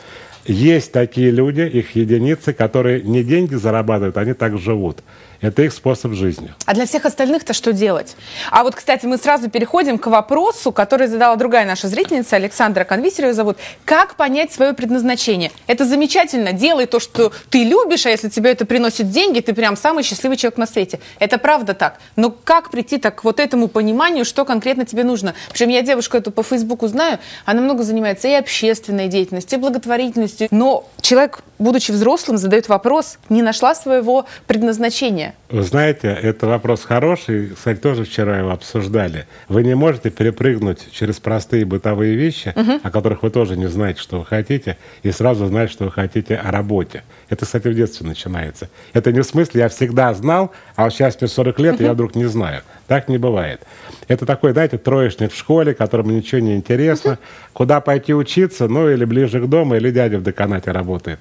Есть 0.46 0.92
такие 0.92 1.30
люди, 1.30 1.60
их 1.60 1.94
единицы, 1.94 2.52
которые 2.54 3.02
не 3.02 3.22
деньги 3.22 3.54
зарабатывают, 3.54 4.16
они 4.16 4.32
так 4.32 4.56
живут. 4.58 5.00
Это 5.40 5.62
их 5.62 5.72
способ 5.72 6.14
жизни. 6.14 6.52
А 6.66 6.74
для 6.74 6.84
всех 6.84 7.04
остальных-то 7.04 7.52
что 7.52 7.72
делать? 7.72 8.16
А 8.50 8.64
вот, 8.64 8.74
кстати, 8.74 9.06
мы 9.06 9.18
сразу 9.18 9.48
переходим 9.48 9.96
к 9.96 10.08
вопросу, 10.08 10.72
который 10.72 11.06
задала 11.06 11.36
другая 11.36 11.64
наша 11.64 11.86
зрительница, 11.86 12.34
Александра 12.36 12.82
Конвисер 12.82 13.32
зовут. 13.32 13.56
Как 13.84 14.16
понять 14.16 14.52
свое 14.52 14.72
предназначение? 14.72 15.52
Это 15.68 15.84
замечательно. 15.84 16.52
Делай 16.52 16.86
то, 16.86 16.98
что 16.98 17.32
ты 17.50 17.62
любишь, 17.62 18.04
а 18.06 18.10
если 18.10 18.28
тебе 18.28 18.50
это 18.50 18.66
приносит 18.66 19.10
деньги, 19.10 19.38
ты 19.38 19.52
прям 19.52 19.76
самый 19.76 20.02
счастливый 20.02 20.36
человек 20.36 20.58
на 20.58 20.66
свете. 20.66 20.98
Это 21.20 21.38
правда 21.38 21.72
так. 21.72 21.98
Но 22.16 22.30
как 22.30 22.72
прийти 22.72 22.98
так 22.98 23.20
к 23.20 23.24
вот 23.24 23.38
этому 23.38 23.68
пониманию, 23.68 24.24
что 24.24 24.44
конкретно 24.44 24.86
тебе 24.86 25.04
нужно? 25.04 25.34
Причем 25.50 25.68
я 25.68 25.82
девушку 25.82 26.16
эту 26.16 26.32
по 26.32 26.42
Фейсбуку 26.42 26.88
знаю, 26.88 27.20
она 27.44 27.60
много 27.60 27.84
занимается 27.84 28.26
и 28.26 28.32
общественной 28.32 29.06
деятельностью, 29.06 29.58
и 29.58 29.62
благотворительностью. 29.62 30.48
Но 30.50 30.88
человек, 31.00 31.40
будучи 31.60 31.92
взрослым, 31.92 32.38
задает 32.38 32.68
вопрос, 32.68 33.18
не 33.28 33.42
нашла 33.42 33.76
своего 33.76 34.26
предназначения 34.48 35.27
Вы 35.48 35.62
знаете, 35.62 36.08
это 36.08 36.46
вопрос 36.46 36.84
хороший. 36.84 37.48
Кстати, 37.48 37.78
тоже 37.78 38.04
вчера 38.04 38.38
его 38.38 38.50
обсуждали. 38.50 39.26
Вы 39.48 39.64
не 39.64 39.74
можете 39.74 40.10
перепрыгнуть 40.10 40.92
через 40.92 41.18
простые 41.20 41.64
бытовые 41.64 42.14
вещи, 42.14 42.52
угу. 42.54 42.80
о 42.82 42.90
которых 42.90 43.22
вы 43.22 43.30
тоже 43.30 43.56
не 43.56 43.66
знаете, 43.68 44.00
что 44.00 44.18
вы 44.18 44.26
хотите, 44.26 44.76
и 45.02 45.10
сразу 45.10 45.46
знать, 45.46 45.70
что 45.70 45.84
вы 45.84 45.90
хотите 45.90 46.36
о 46.36 46.50
работе. 46.50 47.02
Это, 47.28 47.46
кстати, 47.46 47.68
в 47.68 47.74
детстве 47.74 48.06
начинается. 48.06 48.68
Это 48.92 49.12
не 49.12 49.20
в 49.20 49.24
смысле 49.24 49.62
«я 49.62 49.68
всегда 49.68 50.12
знал, 50.14 50.52
а 50.76 50.84
вот 50.84 50.92
сейчас 50.92 51.20
мне 51.20 51.28
40 51.28 51.58
лет, 51.60 51.80
и 51.80 51.84
я 51.84 51.92
вдруг 51.92 52.14
не 52.14 52.26
знаю». 52.26 52.62
Так 52.86 53.08
не 53.08 53.18
бывает. 53.18 53.60
Это 54.08 54.24
такой, 54.24 54.52
знаете, 54.52 54.78
троечник 54.78 55.32
в 55.32 55.36
школе, 55.36 55.74
которому 55.74 56.10
ничего 56.10 56.40
не 56.40 56.56
интересно. 56.56 57.18
Куда 57.52 57.80
пойти 57.80 58.14
учиться? 58.14 58.66
Ну, 58.66 58.90
или 58.90 59.04
ближе 59.04 59.40
к 59.40 59.46
дому, 59.46 59.74
или 59.76 59.90
дядя 59.90 60.18
в 60.18 60.22
деканате 60.22 60.72
работает. 60.72 61.20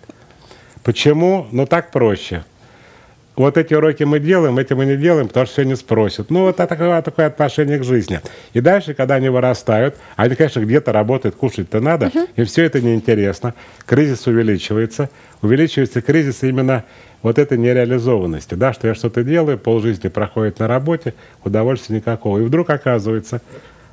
Почему? 0.83 1.47
Ну, 1.51 1.65
так 1.65 1.91
проще. 1.91 2.45
Вот 3.37 3.55
эти 3.55 3.75
уроки 3.75 4.03
мы 4.03 4.19
делаем, 4.19 4.57
эти 4.57 4.73
мы 4.73 4.87
не 4.87 4.97
делаем, 4.97 5.27
потому 5.27 5.45
что 5.45 5.53
все 5.53 5.63
не 5.63 5.75
спросят. 5.75 6.31
Ну, 6.31 6.41
вот 6.41 6.57
такое, 6.57 7.01
такое 7.03 7.27
отношение 7.27 7.77
к 7.77 7.83
жизни. 7.83 8.19
И 8.53 8.61
дальше, 8.61 8.95
когда 8.95 9.15
они 9.15 9.29
вырастают, 9.29 9.95
они, 10.15 10.33
конечно, 10.33 10.59
где-то 10.59 10.91
работают, 10.91 11.35
кушать-то 11.35 11.79
надо, 11.79 12.07
uh-huh. 12.07 12.29
и 12.35 12.43
все 12.45 12.63
это 12.63 12.81
неинтересно. 12.81 13.53
Кризис 13.85 14.25
увеличивается. 14.25 15.11
Увеличивается 15.43 16.01
кризис 16.01 16.41
именно 16.41 16.83
вот 17.21 17.37
этой 17.37 17.59
нереализованности, 17.59 18.55
да, 18.55 18.73
что 18.73 18.87
я 18.87 18.95
что-то 18.95 19.23
делаю, 19.23 19.59
полжизни 19.59 20.07
проходит 20.07 20.57
на 20.57 20.67
работе, 20.67 21.13
удовольствия 21.43 21.97
никакого. 21.97 22.39
И 22.39 22.41
вдруг 22.41 22.71
оказывается, 22.71 23.41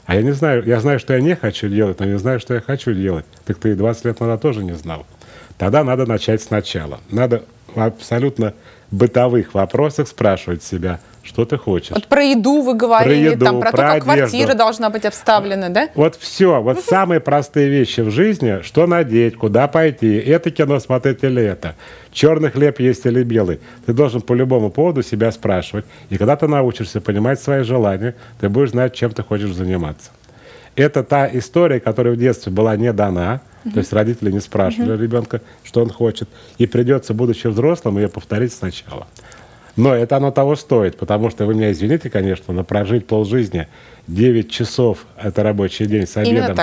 а 0.07 0.15
я 0.15 0.23
не 0.23 0.33
знаю, 0.33 0.63
я 0.65 0.81
знаю, 0.81 0.99
что 0.99 1.13
я 1.13 1.21
не 1.21 1.37
хочу 1.37 1.69
делать, 1.69 2.01
но 2.01 2.07
не 2.07 2.19
знаю, 2.19 2.41
что 2.41 2.55
я 2.55 2.63
хочу 2.63 2.95
делать. 2.95 3.27
Так 3.45 3.59
ты 3.59 3.75
20 3.75 4.05
лет 4.07 4.21
назад 4.21 4.41
тоже 4.41 4.65
не 4.65 4.75
знал. 4.75 5.05
Тогда 5.59 5.85
надо 5.85 6.07
начать 6.07 6.43
сначала. 6.43 7.01
Надо 7.11 7.45
в 7.77 7.81
абсолютно 7.81 8.55
бытовых 8.91 9.55
вопросах 9.55 10.09
спрашивать 10.09 10.63
себя, 10.63 11.01
что 11.23 11.45
ты 11.45 11.57
хочешь. 11.57 11.91
Вот 11.91 12.07
про 12.07 12.23
еду 12.23 12.63
вы 12.63 12.75
говорили, 12.75 13.29
про 13.29 13.33
еду, 13.33 13.45
там, 13.45 13.61
про, 13.61 13.71
про 13.71 13.77
то, 13.77 13.83
как 13.83 13.93
одежду. 13.95 14.05
квартира 14.05 14.55
должна 14.55 14.91
быть 14.91 15.05
обставлена, 15.05 15.69
да? 15.71 15.89
Вот 15.95 16.17
все, 16.17 16.61
вот 16.61 16.81
самые 16.81 17.21
простые 17.21 17.69
вещи 17.69 18.01
в 18.01 18.11
жизни, 18.11 18.63
что 18.63 18.87
надеть, 18.87 19.37
куда 19.37 19.67
пойти, 19.69 20.17
это 20.17 20.51
кино 20.51 20.79
смотреть 20.79 21.23
или 21.23 21.43
это. 21.43 21.75
Черный 22.13 22.51
хлеб 22.51 22.79
есть 22.79 23.07
или 23.07 23.25
белый. 23.25 23.61
Ты 23.87 23.93
должен 23.93 24.21
по 24.21 24.33
любому 24.35 24.71
поводу 24.71 25.03
себя 25.03 25.33
спрашивать. 25.33 25.85
И 26.11 26.17
когда 26.17 26.37
ты 26.37 26.47
научишься 26.47 27.01
понимать 27.01 27.41
свои 27.41 27.63
желания, 27.63 28.15
ты 28.41 28.49
будешь 28.49 28.71
знать, 28.71 28.95
чем 28.95 29.11
ты 29.11 29.23
хочешь 29.23 29.53
заниматься. 29.53 30.11
Это 30.77 31.05
та 31.05 31.29
история, 31.33 31.81
которая 31.81 32.15
в 32.15 32.17
детстве 32.17 32.51
была 32.51 32.77
не 32.77 32.93
дана, 32.93 33.41
то 33.73 33.79
есть 33.79 33.93
родители 33.93 34.31
не 34.31 34.41
спрашивали 34.41 35.01
ребенка, 35.01 35.41
что 35.63 35.83
он 35.83 35.91
хочет. 35.91 36.29
И 36.59 36.67
придется, 36.67 37.15
будучи 37.15 37.47
взрослым, 37.47 37.99
ее 37.99 38.09
повторить 38.09 38.53
сначала. 38.53 39.07
Но 39.77 39.95
это 39.95 40.17
оно 40.17 40.31
того 40.31 40.55
стоит, 40.57 40.97
потому 40.97 41.31
что 41.31 41.47
вы 41.47 41.55
меня 41.55 41.73
извините, 41.73 42.11
конечно, 42.11 42.53
но 42.55 42.63
прожить 42.63 43.07
полжизни, 43.07 43.67
9 44.07 44.51
часов, 44.51 45.07
это 45.21 45.43
рабочий 45.43 45.87
день 45.87 46.07
с 46.07 46.17
обедом, 46.17 46.57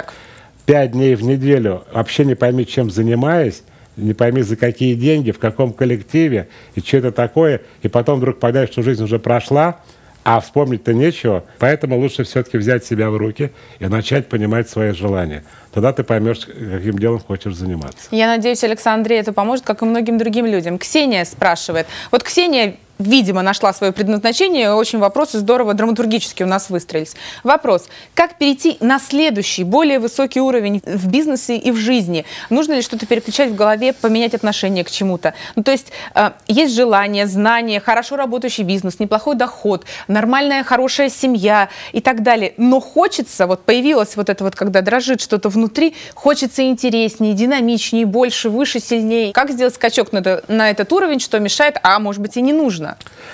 5 0.65 0.91
дней 0.91 1.15
в 1.15 1.23
неделю, 1.23 1.83
вообще 1.91 2.23
не 2.23 2.35
пойми, 2.35 2.65
чем 2.65 2.89
занимаясь, 2.89 3.63
не 3.97 4.13
пойми, 4.13 4.41
за 4.41 4.55
какие 4.55 4.95
деньги, 4.95 5.31
в 5.31 5.39
каком 5.39 5.73
коллективе, 5.73 6.47
и 6.75 6.79
что 6.79 6.97
это 6.97 7.11
такое, 7.11 7.61
и 7.81 7.87
потом 7.87 8.19
вдруг 8.19 8.39
понять, 8.39 8.71
что 8.71 8.81
жизнь 8.81 9.03
уже 9.03 9.19
прошла, 9.19 9.79
а 10.23 10.39
вспомнить-то 10.39 10.93
нечего, 10.93 11.43
поэтому 11.59 11.97
лучше 11.97 12.23
все-таки 12.23 12.57
взять 12.57 12.85
себя 12.85 13.09
в 13.09 13.17
руки 13.17 13.51
и 13.79 13.85
начать 13.85 14.27
понимать 14.27 14.69
свои 14.69 14.91
желания. 14.91 15.43
Тогда 15.73 15.93
ты 15.93 16.03
поймешь, 16.03 16.45
каким 16.45 16.99
делом 16.99 17.19
хочешь 17.19 17.55
заниматься. 17.55 18.07
Я 18.11 18.27
надеюсь, 18.27 18.63
Александре 18.63 19.17
это 19.17 19.33
поможет, 19.33 19.65
как 19.65 19.81
и 19.81 19.85
многим 19.85 20.17
другим 20.17 20.45
людям. 20.45 20.77
Ксения 20.77 21.25
спрашивает. 21.25 21.87
Вот 22.11 22.23
Ксения 22.23 22.75
видимо, 23.01 23.41
нашла 23.41 23.73
свое 23.73 23.91
предназначение. 23.91 24.73
Очень 24.73 24.99
вопросы 24.99 25.39
здорово 25.39 25.73
драматургически 25.73 26.43
у 26.43 26.47
нас 26.47 26.69
выстроились. 26.69 27.15
Вопрос. 27.43 27.87
Как 28.13 28.37
перейти 28.37 28.77
на 28.79 28.99
следующий, 28.99 29.63
более 29.63 29.99
высокий 29.99 30.39
уровень 30.39 30.81
в 30.85 31.07
бизнесе 31.07 31.57
и 31.57 31.71
в 31.71 31.77
жизни? 31.77 32.25
Нужно 32.49 32.73
ли 32.73 32.81
что-то 32.81 33.05
переключать 33.05 33.49
в 33.49 33.55
голове, 33.55 33.93
поменять 33.93 34.33
отношение 34.33 34.83
к 34.83 34.91
чему-то? 34.91 35.33
Ну, 35.55 35.63
то 35.63 35.71
есть 35.71 35.87
э, 36.15 36.31
есть 36.47 36.75
желание, 36.75 37.27
знание, 37.27 37.79
хорошо 37.79 38.15
работающий 38.15 38.63
бизнес, 38.63 38.99
неплохой 38.99 39.35
доход, 39.35 39.85
нормальная, 40.07 40.63
хорошая 40.63 41.09
семья 41.09 41.69
и 41.91 42.01
так 42.01 42.23
далее. 42.23 42.53
Но 42.57 42.79
хочется, 42.79 43.47
вот 43.47 43.63
появилось 43.63 44.15
вот 44.15 44.29
это 44.29 44.43
вот, 44.43 44.55
когда 44.55 44.81
дрожит 44.81 45.21
что-то 45.21 45.49
внутри, 45.49 45.95
хочется 46.13 46.63
интереснее, 46.63 47.33
динамичнее, 47.33 48.05
больше, 48.05 48.49
выше, 48.49 48.79
сильнее. 48.79 49.33
Как 49.33 49.51
сделать 49.51 49.75
скачок 49.75 50.11
на, 50.11 50.41
на 50.47 50.69
этот 50.69 50.91
уровень, 50.93 51.19
что 51.19 51.39
мешает, 51.39 51.77
а 51.83 51.99
может 51.99 52.21
быть 52.21 52.37
и 52.37 52.41
не 52.41 52.53
нужно? 52.53 52.90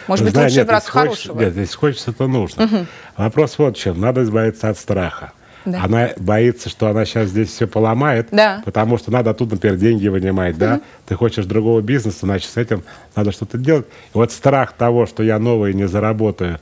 Может 0.07 0.25
быть, 0.25 0.33
Знаю, 0.33 0.47
лучше 0.47 0.57
нет, 0.59 0.67
враг 0.67 0.85
хорошего? 0.85 1.39
Нет, 1.39 1.55
если 1.55 1.75
хочется, 1.75 2.13
то 2.13 2.27
нужно. 2.27 2.65
Угу. 2.65 2.85
Вопрос 3.17 3.57
вот 3.57 3.77
в 3.77 3.79
чем. 3.79 3.99
Надо 3.99 4.23
избавиться 4.23 4.69
от 4.69 4.77
страха. 4.77 5.33
Да. 5.65 5.83
Она 5.83 6.11
боится, 6.17 6.69
что 6.69 6.87
она 6.87 7.03
сейчас 7.03 7.27
здесь 7.27 7.49
все 7.49 7.67
поломает, 7.67 8.29
да. 8.31 8.61
потому 8.63 8.97
что 8.97 9.11
надо 9.11 9.31
оттуда, 9.31 9.55
например, 9.55 9.75
деньги 9.75 10.07
вынимать, 10.07 10.53
угу. 10.53 10.59
да? 10.61 10.81
Ты 11.05 11.15
хочешь 11.15 11.45
другого 11.45 11.81
бизнеса, 11.81 12.19
значит, 12.21 12.49
с 12.49 12.55
этим 12.55 12.83
надо 13.15 13.33
что-то 13.33 13.57
делать. 13.57 13.85
И 13.85 14.17
вот 14.17 14.31
страх 14.31 14.71
того, 14.71 15.05
что 15.05 15.23
я 15.23 15.39
новое 15.39 15.73
не 15.73 15.87
заработаю, 15.87 16.59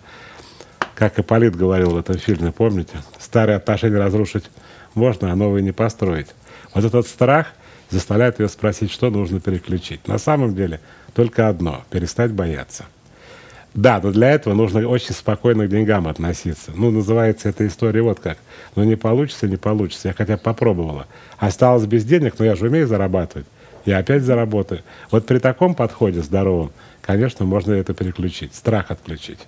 как 0.96 1.20
Ипполит 1.20 1.56
говорил 1.56 1.92
в 1.92 1.98
этом 1.98 2.18
фильме, 2.18 2.52
помните? 2.52 2.98
Старые 3.20 3.58
отношения 3.58 3.98
разрушить 3.98 4.46
можно, 4.96 5.32
а 5.32 5.36
новые 5.36 5.62
не 5.62 5.72
построить. 5.72 6.28
Вот 6.74 6.84
этот 6.84 7.06
страх 7.06 7.48
заставляет 7.90 8.40
ее 8.40 8.50
спросить, 8.50 8.92
что 8.92 9.10
нужно 9.10 9.40
переключить. 9.40 10.08
На 10.08 10.18
самом 10.18 10.56
деле 10.56 10.80
только 11.16 11.48
одно– 11.48 11.84
перестать 11.90 12.32
бояться. 12.32 12.86
Да, 13.74 14.00
но 14.02 14.12
для 14.12 14.32
этого 14.32 14.54
нужно 14.54 14.88
очень 14.88 15.14
спокойно 15.14 15.66
к 15.66 15.70
деньгам 15.70 16.08
относиться. 16.08 16.72
Ну, 16.76 16.92
называется 16.92 17.50
эта 17.50 17.66
история 17.68 18.02
вот 18.04 18.20
как. 18.20 18.38
Ну, 18.76 18.84
не 18.84 18.96
получится, 18.96 19.48
не 19.48 19.58
получится. 19.58 20.10
Я 20.10 20.14
хотя 20.14 20.38
бы 20.38 20.44
попробовала. 20.44 21.08
Осталось 21.38 21.86
без 21.86 22.06
денег, 22.06 22.36
но 22.38 22.46
я 22.46 22.56
же 22.56 22.68
умею 22.68 22.88
зарабатывать. 22.88 23.48
Я 23.86 23.98
опять 23.98 24.24
заработаю. 24.24 24.82
Вот 25.12 25.26
при 25.26 25.40
таком 25.40 25.76
подходе 25.76 26.22
здоровом 26.22 26.72
конечно, 27.06 27.46
можно 27.46 27.74
это 27.74 27.94
переключить, 27.94 28.56
страх 28.56 28.90
отключить. 28.90 29.40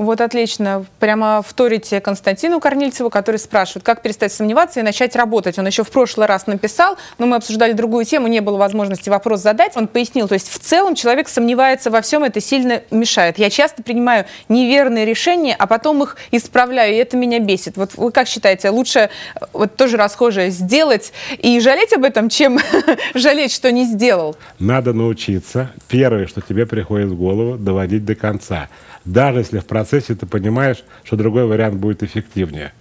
Вот 0.00 0.22
отлично. 0.22 0.86
Прямо 0.98 1.42
вторите 1.46 2.00
Константину 2.00 2.58
Корнильцеву, 2.58 3.10
который 3.10 3.36
спрашивает, 3.36 3.84
как 3.84 4.00
перестать 4.00 4.32
сомневаться 4.32 4.80
и 4.80 4.82
начать 4.82 5.14
работать. 5.14 5.58
Он 5.58 5.66
еще 5.66 5.84
в 5.84 5.90
прошлый 5.90 6.26
раз 6.26 6.46
написал, 6.46 6.96
но 7.18 7.26
мы 7.26 7.36
обсуждали 7.36 7.72
другую 7.72 8.06
тему, 8.06 8.26
не 8.26 8.40
было 8.40 8.56
возможности 8.56 9.10
вопрос 9.10 9.40
задать. 9.40 9.76
Он 9.76 9.86
пояснил, 9.86 10.26
то 10.26 10.32
есть 10.32 10.48
в 10.48 10.58
целом 10.58 10.94
человек 10.94 11.28
сомневается 11.28 11.90
во 11.90 12.00
всем, 12.00 12.24
это 12.24 12.40
сильно 12.40 12.80
мешает. 12.90 13.38
Я 13.38 13.50
часто 13.50 13.82
принимаю 13.82 14.24
неверные 14.48 15.04
решения, 15.04 15.54
а 15.54 15.66
потом 15.66 16.02
их 16.02 16.16
исправляю, 16.30 16.94
и 16.94 16.96
это 16.96 17.18
меня 17.18 17.38
бесит. 17.38 17.76
Вот 17.76 17.90
вы 17.96 18.10
как 18.10 18.26
считаете, 18.26 18.70
лучше, 18.70 19.10
вот 19.52 19.76
тоже 19.76 19.98
расхожее, 19.98 20.48
сделать 20.48 21.12
и 21.36 21.60
жалеть 21.60 21.92
об 21.92 22.04
этом, 22.04 22.30
чем 22.30 22.58
жалеть, 23.14 23.52
что 23.52 23.70
не 23.70 23.84
сделал? 23.84 24.34
Надо 24.58 24.94
научиться. 24.94 25.72
Первое, 25.88 26.26
что 26.26 26.40
тебе 26.40 26.64
приходит 26.64 27.08
в 27.08 27.16
голову, 27.16 27.58
доводить 27.58 28.06
до 28.06 28.14
конца. 28.14 28.68
Даже 29.04 29.38
если 29.38 29.58
в 29.58 29.66
процессе 29.66 30.14
ты 30.14 30.26
понимаешь, 30.26 30.84
что 31.04 31.16
другой 31.16 31.46
вариант 31.46 31.76
будет 31.76 32.02
эффективнее. 32.02 32.72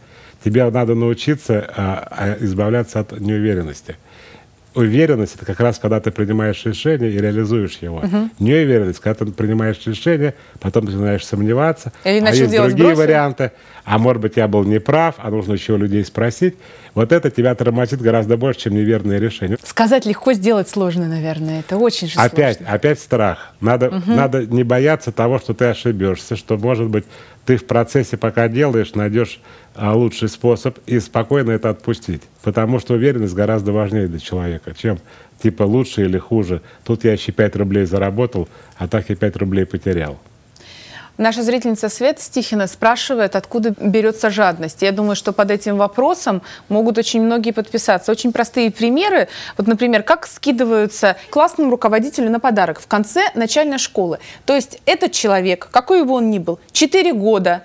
Тебе 0.44 0.70
надо 0.70 0.96
научиться 0.96 1.70
а, 1.76 2.08
а, 2.12 2.38
избавляться 2.40 3.00
от 3.00 3.20
неуверенности. 3.20 3.98
Уверенность 4.80 5.36
это 5.36 5.46
как 5.46 5.60
раз 5.60 5.78
когда 5.80 6.00
ты 6.00 6.12
принимаешь 6.12 6.64
решение 6.66 7.12
и 7.12 7.18
реализуешь 7.18 7.78
его. 7.82 7.98
Угу. 7.98 8.30
Неуверенность, 8.40 9.00
когда 9.00 9.26
ты 9.26 9.32
принимаешь 9.32 9.80
решение, 9.86 10.36
потом 10.60 10.86
ты 10.86 10.94
начинаешь 10.94 11.26
сомневаться, 11.26 11.92
Или 12.04 12.20
а 12.26 12.30
есть 12.30 12.52
другие 12.52 12.70
сбросы. 12.70 12.96
варианты 12.96 13.52
а 13.90 13.98
может 13.98 14.22
быть, 14.22 14.38
я 14.38 14.48
был 14.48 14.66
неправ, 14.66 15.16
а 15.18 15.32
нужно 15.32 15.54
еще 15.54 15.76
людей 15.76 16.06
спросить. 16.06 16.56
Вот 16.94 17.12
это 17.12 17.32
тебя 17.32 17.56
тормозит 17.56 18.00
гораздо 18.00 18.38
больше, 18.38 18.62
чем 18.62 18.76
неверное 18.76 19.18
решение. 19.18 19.58
Сказать 19.64 20.06
легко, 20.06 20.34
сделать 20.34 20.70
сложно, 20.70 21.08
наверное. 21.08 21.62
Это 21.62 21.76
очень 21.78 22.08
же 22.08 22.20
опять, 22.20 22.58
сложно. 22.58 22.76
Опять 22.76 23.00
страх. 23.00 23.54
Надо, 23.62 23.88
угу. 23.88 24.12
надо 24.12 24.46
не 24.46 24.62
бояться 24.62 25.12
того, 25.12 25.40
что 25.40 25.56
ты 25.56 25.66
ошибешься, 25.66 26.36
что, 26.36 26.58
может 26.58 26.88
быть, 26.88 27.06
ты 27.50 27.58
в 27.58 27.66
процессе, 27.66 28.16
пока 28.16 28.48
делаешь, 28.48 28.94
найдешь 28.94 29.42
а, 29.74 29.96
лучший 29.96 30.30
способ 30.30 30.78
и 30.86 31.00
спокойно 31.00 31.50
это 31.50 31.72
отпустить. 31.72 32.22
Потому 32.44 32.78
что 32.78 32.94
уверенность 32.94 33.34
гораздо 33.34 33.72
важнее 33.72 34.08
для 34.08 34.20
человека, 34.20 34.76
чем 34.78 35.00
типа 35.42 35.64
лучше 35.64 36.04
или 36.04 36.20
хуже. 36.20 36.62
Тут 36.84 37.06
я 37.06 37.14
еще 37.14 37.32
5 37.32 37.56
рублей 37.56 37.86
заработал, 37.86 38.48
а 38.78 38.88
так 38.88 39.10
я 39.10 39.16
5 39.16 39.38
рублей 39.38 39.66
потерял. 39.66 40.20
Наша 41.20 41.44
зрительница 41.44 41.90
Свет 41.90 42.22
Стихина 42.22 42.66
спрашивает, 42.66 43.36
откуда 43.36 43.74
берется 43.78 44.30
жадность. 44.30 44.82
Я 44.82 44.94
думаю, 44.94 45.18
что 45.18 45.34
под 45.34 45.52
этим 45.52 45.76
вопросом 45.76 46.42
могут 46.70 46.98
очень 46.98 47.22
многие 47.22 47.52
подписаться. 47.52 48.10
Очень 48.14 48.32
простые 48.32 48.72
примеры. 48.72 49.28
Вот, 49.58 49.68
например, 49.68 50.04
как 50.04 50.26
скидываются 50.26 51.18
классному 51.30 51.72
руководителю 51.72 52.30
на 52.30 52.40
подарок 52.40 52.80
в 52.80 52.88
конце 52.88 53.32
начальной 53.36 53.80
школы. 53.80 54.20
То 54.46 54.56
есть 54.56 54.80
этот 54.86 55.12
человек, 55.12 55.68
какой 55.70 56.06
бы 56.06 56.14
он 56.14 56.32
ни 56.32 56.40
был, 56.40 56.58
4 56.72 57.12
года, 57.12 57.64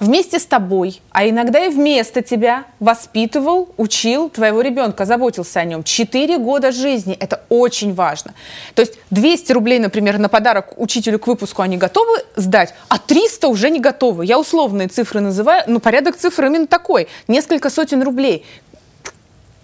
вместе 0.00 0.38
с 0.38 0.46
тобой, 0.46 1.00
а 1.10 1.28
иногда 1.28 1.64
и 1.64 1.70
вместо 1.70 2.22
тебя 2.22 2.64
воспитывал, 2.80 3.68
учил 3.76 4.28
твоего 4.28 4.60
ребенка, 4.60 5.04
заботился 5.04 5.60
о 5.60 5.64
нем. 5.64 5.82
Четыре 5.82 6.38
года 6.38 6.72
жизни– 6.72 7.16
это 7.20 7.42
очень 7.48 7.94
важно. 7.94 8.34
То 8.74 8.80
есть 8.80 8.98
200 9.10 9.52
рублей, 9.52 9.78
например, 9.78 10.18
на 10.18 10.28
подарок 10.28 10.74
учителю 10.76 11.18
к 11.18 11.26
выпуску 11.26 11.62
они 11.62 11.76
готовы 11.76 12.18
сдать, 12.36 12.74
а 12.88 12.98
300 12.98 13.48
уже 13.48 13.70
не 13.70 13.80
готовы. 13.80 14.26
Я 14.26 14.38
условные 14.38 14.88
цифры 14.88 15.20
называю, 15.20 15.64
но 15.66 15.80
порядок 15.80 16.16
цифр 16.16 16.46
именно 16.46 16.66
такой. 16.66 17.08
Несколько 17.28 17.70
сотен 17.70 18.02
рублей 18.02 18.44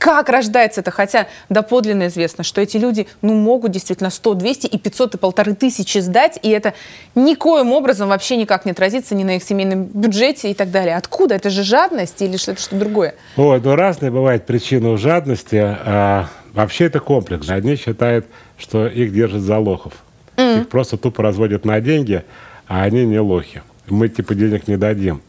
как 0.02 0.28
рождается 0.28 0.80
это, 0.80 0.90
хотя 0.90 1.28
доподлинно 1.48 2.08
известно, 2.08 2.42
что 2.42 2.60
эти 2.60 2.76
люди 2.76 3.06
ну, 3.22 3.34
могут 3.34 3.70
действительно 3.70 4.10
100, 4.10 4.34
200 4.34 4.66
и 4.66 4.76
500 4.76 5.14
и 5.14 5.18
полторы 5.18 5.54
тысячи 5.54 5.98
сдать, 5.98 6.40
и 6.42 6.50
это 6.50 6.74
никоим 7.14 7.70
образом 7.70 8.08
вообще 8.08 8.36
никак 8.36 8.64
не 8.64 8.72
отразится 8.72 9.14
ни 9.14 9.22
на 9.22 9.36
их 9.36 9.44
семейном 9.44 9.84
бюджете 9.84 10.50
и 10.50 10.54
так 10.54 10.72
далее. 10.72 10.96
Откуда? 10.96 11.36
Это 11.36 11.50
же 11.50 11.62
жадность 11.62 12.20
или 12.20 12.36
что-то 12.36 12.60
что 12.60 12.74
другое? 12.74 13.14
Ой, 13.36 13.60
ну 13.62 13.76
разные 13.76 14.10
бывают 14.10 14.44
причины 14.44 14.88
у 14.88 14.96
жадности. 14.96 15.60
А, 15.62 16.26
вообще 16.52 16.86
это 16.86 16.98
комплекс. 16.98 17.48
Одни 17.48 17.76
считают, 17.76 18.26
что 18.58 18.88
их 18.88 19.12
держат 19.12 19.42
за 19.42 19.58
лохов. 19.58 19.92
Mm. 20.36 20.62
Их 20.62 20.68
просто 20.68 20.96
тупо 20.96 21.22
разводят 21.22 21.64
на 21.64 21.80
деньги, 21.80 22.24
а 22.66 22.82
они 22.82 23.06
не 23.06 23.20
лохи. 23.20 23.62
Мы 23.86 24.08
типа 24.08 24.34
денег 24.34 24.66
не 24.66 24.76
дадим. 24.76 25.22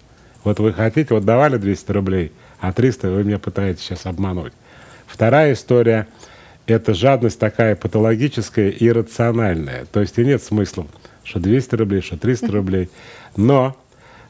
Вот 0.44 0.58
вы 0.58 0.74
хотите, 0.74 1.14
вот 1.14 1.26
давали 1.26 1.58
200 1.58 1.92
рублей, 1.92 2.32
а 2.60 2.74
300 2.74 3.12
вы 3.12 3.24
меня 3.24 3.38
пытаетесь 3.38 3.84
сейчас 3.84 4.08
обмануть. 4.08 4.54
Вторая 5.14 5.54
история– 5.54 6.08
это 6.66 6.96
жадность 6.96 7.38
такая 7.38 7.76
патологическая 7.76 8.70
и 8.70 8.88
иррациональная. 8.88 9.86
То 9.92 10.02
есть 10.02 10.18
и 10.18 10.26
нет 10.26 10.42
смысла, 10.42 10.88
что 11.24 11.40
200 11.40 11.76
рублей, 11.76 12.02
что 12.02 12.18
300 12.18 12.52
рублей. 12.52 12.90
Но 13.38 13.78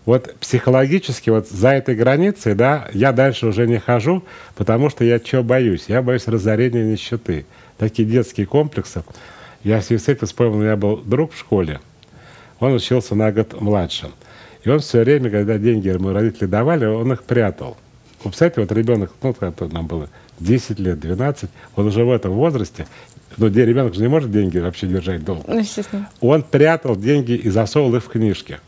вот 0.05 0.35
психологически 0.41 1.29
вот 1.29 1.47
за 1.47 1.69
этой 1.69 1.95
границей, 1.95 2.53
да, 2.53 2.89
я 2.91 3.13
дальше 3.13 3.47
уже 3.47 3.65
не 3.65 3.79
хожу, 3.79 4.25
потому 4.55 4.89
что 4.89 5.05
я 5.05 5.21
чего 5.21 5.41
боюсь? 5.41 5.85
Я 5.87 6.01
боюсь 6.01 6.27
разорения 6.27 6.83
нищеты. 6.83 7.45
Такие 7.77 8.05
детские 8.05 8.45
комплексы. 8.45 9.05
Я 9.63 9.79
в 9.79 9.85
связи 9.85 10.03
с 10.03 10.09
этим 10.09 10.27
вспомнил, 10.27 10.57
у 10.57 10.61
меня 10.63 10.75
был 10.75 10.97
друг 10.97 11.31
в 11.31 11.39
школе, 11.39 11.79
он 12.59 12.73
учился 12.73 13.15
на 13.15 13.31
год 13.31 13.61
младше. 13.61 14.11
И 14.65 14.69
он 14.69 14.79
все 14.79 14.99
время, 14.99 15.29
когда 15.29 15.57
деньги 15.57 15.87
ему 15.87 16.11
родители 16.11 16.47
давали, 16.47 16.85
он 16.85 17.13
их 17.13 17.23
прятал. 17.23 17.77
Представляете, 18.29 18.61
вот 18.61 18.71
ребенок, 18.71 19.11
ну, 19.21 19.33
как 19.33 19.59
нам 19.71 19.87
было 19.87 20.09
10 20.39 20.79
лет, 20.79 20.99
12, 20.99 21.49
он 21.75 21.87
уже 21.87 22.03
в 22.03 22.11
этом 22.11 22.31
возрасте, 22.33 22.87
ну, 23.37 23.47
ребенок 23.47 23.95
же 23.95 24.01
не 24.01 24.07
может 24.07 24.31
деньги 24.31 24.57
вообще 24.57 24.87
держать 24.87 25.23
долго. 25.23 25.43
Ну, 25.47 25.59
естественно. 25.59 26.09
Он 26.21 26.43
прятал 26.43 26.95
деньги 26.95 27.33
и 27.33 27.49
засовывал 27.49 27.95
их 27.95 28.03
в 28.03 28.07
книжки. 28.07 28.59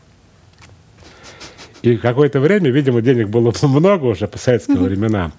И 1.82 1.96
какое-то 1.96 2.40
время, 2.40 2.70
видимо, 2.70 3.00
денег 3.00 3.28
было 3.28 3.52
много 3.62 4.06
уже 4.06 4.26
по 4.26 4.38
советским 4.38 4.82
временам. 4.82 5.32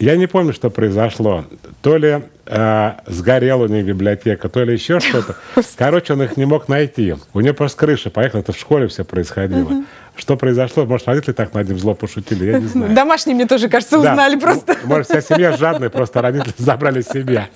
Я 0.00 0.16
не 0.16 0.26
помню, 0.26 0.54
что 0.54 0.70
произошло. 0.70 1.44
То 1.82 1.98
ли 1.98 2.22
э, 2.46 2.92
сгорела 3.06 3.64
у 3.64 3.68
них 3.68 3.84
библиотека, 3.84 4.48
то 4.48 4.64
ли 4.64 4.72
еще 4.72 4.98
что-то. 4.98 5.36
Короче, 5.76 6.14
он 6.14 6.22
их 6.22 6.38
не 6.38 6.46
мог 6.46 6.68
найти. 6.68 7.14
У 7.34 7.40
него 7.40 7.54
просто 7.54 7.78
крыша 7.78 8.08
поехала, 8.08 8.40
это 8.40 8.52
в 8.52 8.58
школе 8.58 8.88
все 8.88 9.04
происходило. 9.04 9.84
Что 10.16 10.36
произошло? 10.36 10.86
Может, 10.86 11.06
родители 11.06 11.34
так 11.34 11.52
над 11.54 11.68
ним 11.68 11.78
зло 11.78 11.94
пошутили, 11.94 12.46
я 12.46 12.58
не 12.58 12.66
знаю. 12.66 12.94
Домашние 12.94 13.34
мне 13.34 13.46
тоже, 13.46 13.68
кажется, 13.68 13.98
узнали 13.98 14.34
да. 14.36 14.40
просто. 14.40 14.76
Может, 14.84 15.08
вся 15.08 15.20
семья 15.20 15.56
жадная, 15.56 15.90
просто 15.90 16.22
родители 16.22 16.54
забрали 16.58 17.02
себя. 17.02 17.48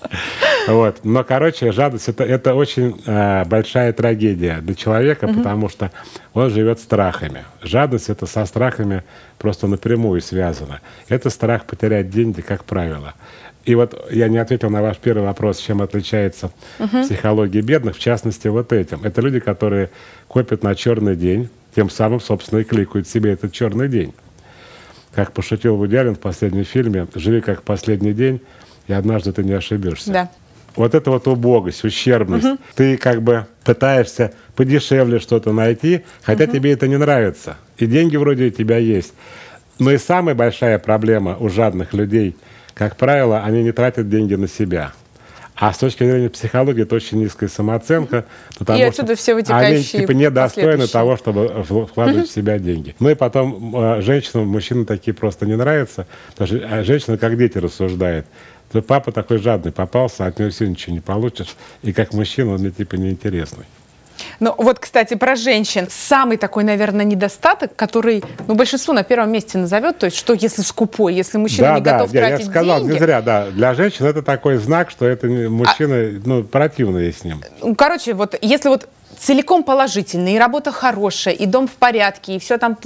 Вот. 0.66 1.00
Но, 1.04 1.25
короче, 1.25 1.73
жадность 1.73 2.09
это, 2.09 2.25
это 2.25 2.54
очень 2.54 3.00
э, 3.04 3.44
большая 3.44 3.92
трагедия 3.92 4.61
для 4.61 4.75
человека, 4.75 5.26
угу. 5.26 5.35
потому 5.35 5.68
что 5.68 5.90
он 6.33 6.50
живет 6.50 6.80
страхами. 6.80 7.44
Жадность 7.62 8.09
это 8.09 8.26
со 8.26 8.44
страхами 8.47 9.02
просто 9.38 9.66
напрямую 9.66 10.21
связано. 10.21 10.80
Это 11.09 11.30
страх 11.30 11.66
потерять 11.66 12.11
деньги, 12.11 12.40
как 12.40 12.64
правило. 12.64 13.14
И 13.64 13.75
вот 13.75 14.11
я 14.11 14.28
не 14.28 14.38
ответил 14.38 14.71
на 14.71 14.83
ваш 14.83 14.99
первый 14.99 15.25
вопрос, 15.25 15.59
чем 15.59 15.80
отличается 15.80 16.50
угу. 16.78 17.02
психология 17.02 17.62
бедных, 17.62 17.97
в 17.97 18.00
частности, 18.00 18.49
вот 18.49 18.73
этим. 18.73 19.02
Это 19.04 19.21
люди, 19.21 19.40
которые 19.40 19.90
копят 20.28 20.62
на 20.62 20.75
черный 20.75 21.16
день, 21.16 21.49
тем 21.75 21.90
самым, 21.90 22.21
собственно, 22.21 22.61
и 22.61 22.64
кликают 22.64 23.09
себе 23.09 23.33
этот 23.33 23.52
черный 23.52 23.88
день. 23.88 24.14
Как 25.14 25.33
пошутил 25.33 25.76
Вуди 25.76 25.97
в 25.97 26.18
последнем 26.18 26.64
фильме, 26.64 27.06
«Живи 27.14 27.40
как 27.40 27.62
последний 27.62 28.12
день, 28.12 28.40
и 28.88 28.92
однажды 28.92 29.33
ты 29.33 29.44
не 29.44 29.52
ошибешься». 29.52 30.12
Да. 30.12 30.30
Вот 30.76 30.95
это 30.95 31.11
вот 31.11 31.26
убогость, 31.28 31.85
ущербность. 31.85 32.47
Угу. 32.47 32.59
Ты 32.75 32.97
как 32.97 33.23
бы 33.23 33.47
пытаешься 33.64 34.33
подешевле 34.57 35.19
что-то 35.19 35.52
найти, 35.52 36.02
хотя 36.23 36.45
угу. 36.45 36.52
тебе 36.52 36.73
это 36.73 36.88
не 36.88 36.99
нравится. 36.99 37.57
И 37.78 37.87
деньги 37.87 38.16
вроде 38.16 38.47
у 38.47 38.50
тебя 38.50 38.78
есть. 38.78 39.14
Но 39.78 39.90
и 39.90 39.99
самая 39.99 40.35
большая 40.35 40.78
проблема 40.78 41.37
у 41.38 41.49
жадных 41.49 41.93
людей, 41.95 42.37
как 42.75 42.97
правило, 42.97 43.43
они 43.43 43.62
не 43.62 43.73
тратят 43.73 44.09
деньги 44.09 44.35
на 44.35 44.49
себя. 44.49 44.93
А 45.57 45.73
с 45.73 45.78
точки 45.78 46.02
зрения 46.02 46.28
психологии 46.28 46.83
это 46.83 46.97
очень 46.97 47.21
низкая 47.21 47.49
самооценка, 47.49 48.25
потому 48.59 48.85
и 48.85 48.90
что 48.90 49.14
все 49.14 49.37
они 49.37 49.83
типа 49.85 50.11
недостойны 50.11 50.89
того, 50.89 51.17
чтобы 51.17 51.63
вкладывать 51.63 52.28
в 52.28 52.32
себя 52.32 52.58
деньги. 52.58 52.97
Ну 52.99 53.10
и 53.10 53.15
потом 53.15 53.75
э, 53.76 54.00
женщинам, 54.02 54.49
мужчинам 54.49 54.84
такие 54.84 55.15
просто 55.15 55.47
не 55.47 55.56
нравятся, 55.56 56.08
потому 56.37 56.58
что 56.58 56.69
а 56.69 56.82
женщина 56.82 57.19
как 57.19 57.39
дети 57.39 57.58
рассуждает. 57.58 58.26
То 58.75 58.82
папа 58.82 59.13
такой 59.13 59.39
жадный 59.39 59.71
попался, 59.71 60.26
от 60.26 60.41
него 60.41 60.50
все 60.50 60.67
ничего 60.67 60.93
не 60.97 61.00
получишь, 61.00 61.54
и 61.82 61.93
как 61.93 62.13
мужчина 62.13 62.54
он 62.54 62.60
мне 62.60 62.73
типа 62.73 62.97
неинтересный. 62.97 63.67
Ну 64.41 64.52
вот, 64.58 64.80
кстати, 64.80 65.15
про 65.15 65.37
женщин. 65.37 65.87
Самый 65.89 66.39
такой, 66.39 66.65
наверное, 66.65 67.04
недостаток, 67.04 67.76
который 67.76 68.25
ну, 68.49 68.56
большинство 68.56 68.93
на 68.93 69.04
первом 69.04 69.30
месте 69.30 69.58
назовет, 69.58 69.99
то 69.99 70.06
есть 70.06 70.17
что 70.17 70.32
если 70.32 70.63
скупой, 70.63 71.15
если 71.15 71.39
мужчина 71.39 71.69
да, 71.69 71.75
не 71.76 71.80
да, 71.82 71.93
готов 71.93 72.10
да, 72.10 72.19
тратить 72.19 72.47
я 72.47 72.50
сказал, 72.50 72.80
деньги. 72.80 72.93
не 72.95 72.99
зря, 72.99 73.23
да. 73.23 73.47
Для 73.52 73.75
женщин 73.75 74.06
это 74.06 74.23
такой 74.23 74.56
знак, 74.56 74.91
что 74.91 75.06
это 75.06 75.28
мужчина, 75.28 75.95
а, 75.95 76.21
ну, 76.25 76.43
противно 76.43 76.99
ей 76.99 77.13
с 77.13 77.23
ним. 77.23 77.43
Короче, 77.76 78.13
вот 78.15 78.37
если 78.43 78.71
вот 78.71 78.89
целиком 79.25 79.65
положительный, 79.65 80.34
и 80.34 80.39
работа 80.39 80.71
хорошая, 80.71 81.34
и 81.34 81.47
дом 81.47 81.67
в 81.67 81.73
порядке, 81.73 82.37
и 82.37 82.39
все 82.39 82.58
там, 82.58 82.76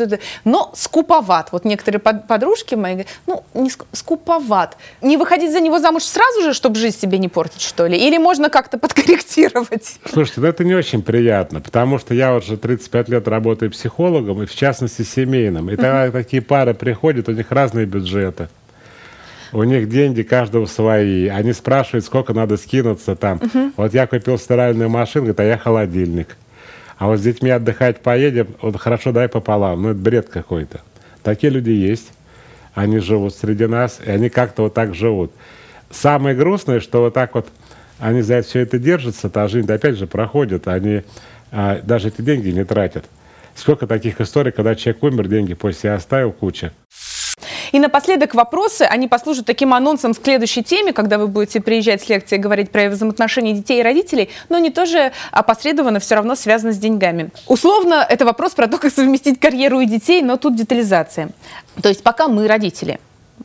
но 0.45 0.71
скуповат. 0.75 1.49
Вот 1.53 1.65
некоторые 1.65 2.01
подружки 2.01 2.77
мои 2.77 2.93
говорят, 2.93 3.13
ну, 3.27 3.45
не 3.55 3.71
скуповат. 3.93 4.77
Не 5.03 5.17
выходить 5.17 5.53
за 5.53 5.61
него 5.61 5.81
замуж 5.81 6.05
сразу 6.05 6.43
же, 6.43 6.55
чтобы 6.55 6.77
жизнь 6.77 6.99
себе 6.99 7.19
не 7.19 7.29
портить, 7.29 7.63
что 7.63 7.87
ли? 7.87 7.99
Или 7.99 8.19
можно 8.19 8.51
как-то 8.51 8.79
подкорректировать? 8.79 9.99
Слушайте, 10.13 10.41
ну 10.41 10.47
это 10.47 10.65
не 10.65 10.75
очень 10.75 11.03
приятно, 11.03 11.61
потому 11.61 11.99
что 11.99 12.15
я 12.15 12.35
уже 12.35 12.57
35 12.57 13.09
лет 13.09 13.27
работаю 13.27 13.73
психологом, 13.73 14.43
и 14.43 14.47
в 14.47 14.55
частности 14.55 15.03
семейным. 15.03 15.71
И 15.71 15.77
тогда 15.77 16.11
такие 16.11 16.41
пары 16.41 16.73
приходят, 16.73 17.29
у 17.29 17.33
них 17.33 17.51
разные 17.51 17.87
бюджеты. 17.87 18.49
У 19.53 19.63
них 19.63 19.89
деньги 19.89 20.23
каждого 20.23 20.67
свои. 20.67 21.29
Они 21.29 21.53
спрашивают, 21.53 22.05
сколько 22.05 22.33
надо 22.35 22.57
скинуться 22.57 23.17
там. 23.17 23.39
Угу. 23.39 23.73
Вот 23.77 23.95
я 23.95 24.07
купил 24.07 24.39
стиральную 24.39 24.91
машину, 24.91 25.27
говорит, 25.27 25.41
а 25.41 25.45
я 25.45 25.59
холодильник. 25.59 26.37
А 26.99 27.07
вот 27.07 27.19
с 27.19 27.23
детьми 27.23 27.51
отдыхать 27.51 28.01
поедем, 28.01 28.49
вот 28.61 28.77
хорошо, 28.77 29.13
дай 29.13 29.29
пополам. 29.29 29.83
Ну, 29.83 29.91
это 29.91 29.99
бред 29.99 30.29
какой-то. 30.29 30.81
Такие 31.23 31.51
люди 31.51 31.71
есть. 31.71 32.13
Они 32.75 32.99
живут 32.99 33.35
среди 33.35 33.67
нас, 33.67 34.01
и 34.05 34.11
они 34.11 34.29
как-то 34.29 34.65
вот 34.65 34.75
так 34.75 34.95
живут. 34.95 35.33
Самое 35.91 36.37
грустное, 36.37 36.81
что 36.81 37.01
вот 37.01 37.15
так 37.15 37.35
вот 37.35 37.49
они 37.99 38.23
за 38.23 38.43
все 38.43 38.61
это 38.61 38.79
держатся, 38.79 39.29
та 39.29 39.49
жизнь 39.49 39.71
опять 39.71 39.97
же 39.97 40.07
проходит, 40.07 40.69
они 40.69 41.03
а, 41.51 41.81
даже 41.83 42.09
эти 42.09 42.23
деньги 42.23 42.51
не 42.51 42.65
тратят. 42.65 43.05
Сколько 43.55 43.87
таких 43.89 44.21
историй, 44.21 44.53
когда 44.53 44.77
человек 44.77 45.03
умер, 45.03 45.29
деньги 45.29 45.55
после 45.55 45.93
оставил 45.93 46.31
куча. 46.31 46.73
И 47.73 47.79
напоследок 47.79 48.35
вопросы, 48.35 48.83
они 48.83 49.09
послужат 49.09 49.47
таким 49.47 49.75
анонсом 49.75 50.15
к 50.15 50.23
следующей 50.23 50.63
теме, 50.63 50.93
когда 50.93 51.19
вы 51.19 51.29
будете 51.29 51.61
приезжать 51.61 52.03
с 52.03 52.09
лекцией 52.09 52.41
говорить 52.41 52.71
про 52.71 52.89
взаимоотношения 52.89 53.53
детей 53.53 53.81
и 53.81 53.83
родителей, 53.83 54.31
но 54.49 54.57
они 54.57 54.71
тоже 54.71 55.13
опосредованно 55.33 56.01
все 56.01 56.15
равно 56.15 56.35
связаны 56.35 56.73
с 56.73 56.79
деньгами. 56.79 57.31
Условно, 57.47 58.07
это 58.09 58.25
вопрос 58.25 58.53
про 58.55 58.67
то, 58.67 58.79
как 58.79 58.93
совместить 58.93 59.41
карьеру 59.41 59.81
и 59.81 59.87
детей, 59.87 60.23
но 60.23 60.37
тут 60.37 60.57
детализация. 60.57 61.31
То 61.83 61.89
есть 61.89 62.03
пока 62.03 62.29
мы, 62.29 62.47
родители, 62.49 62.99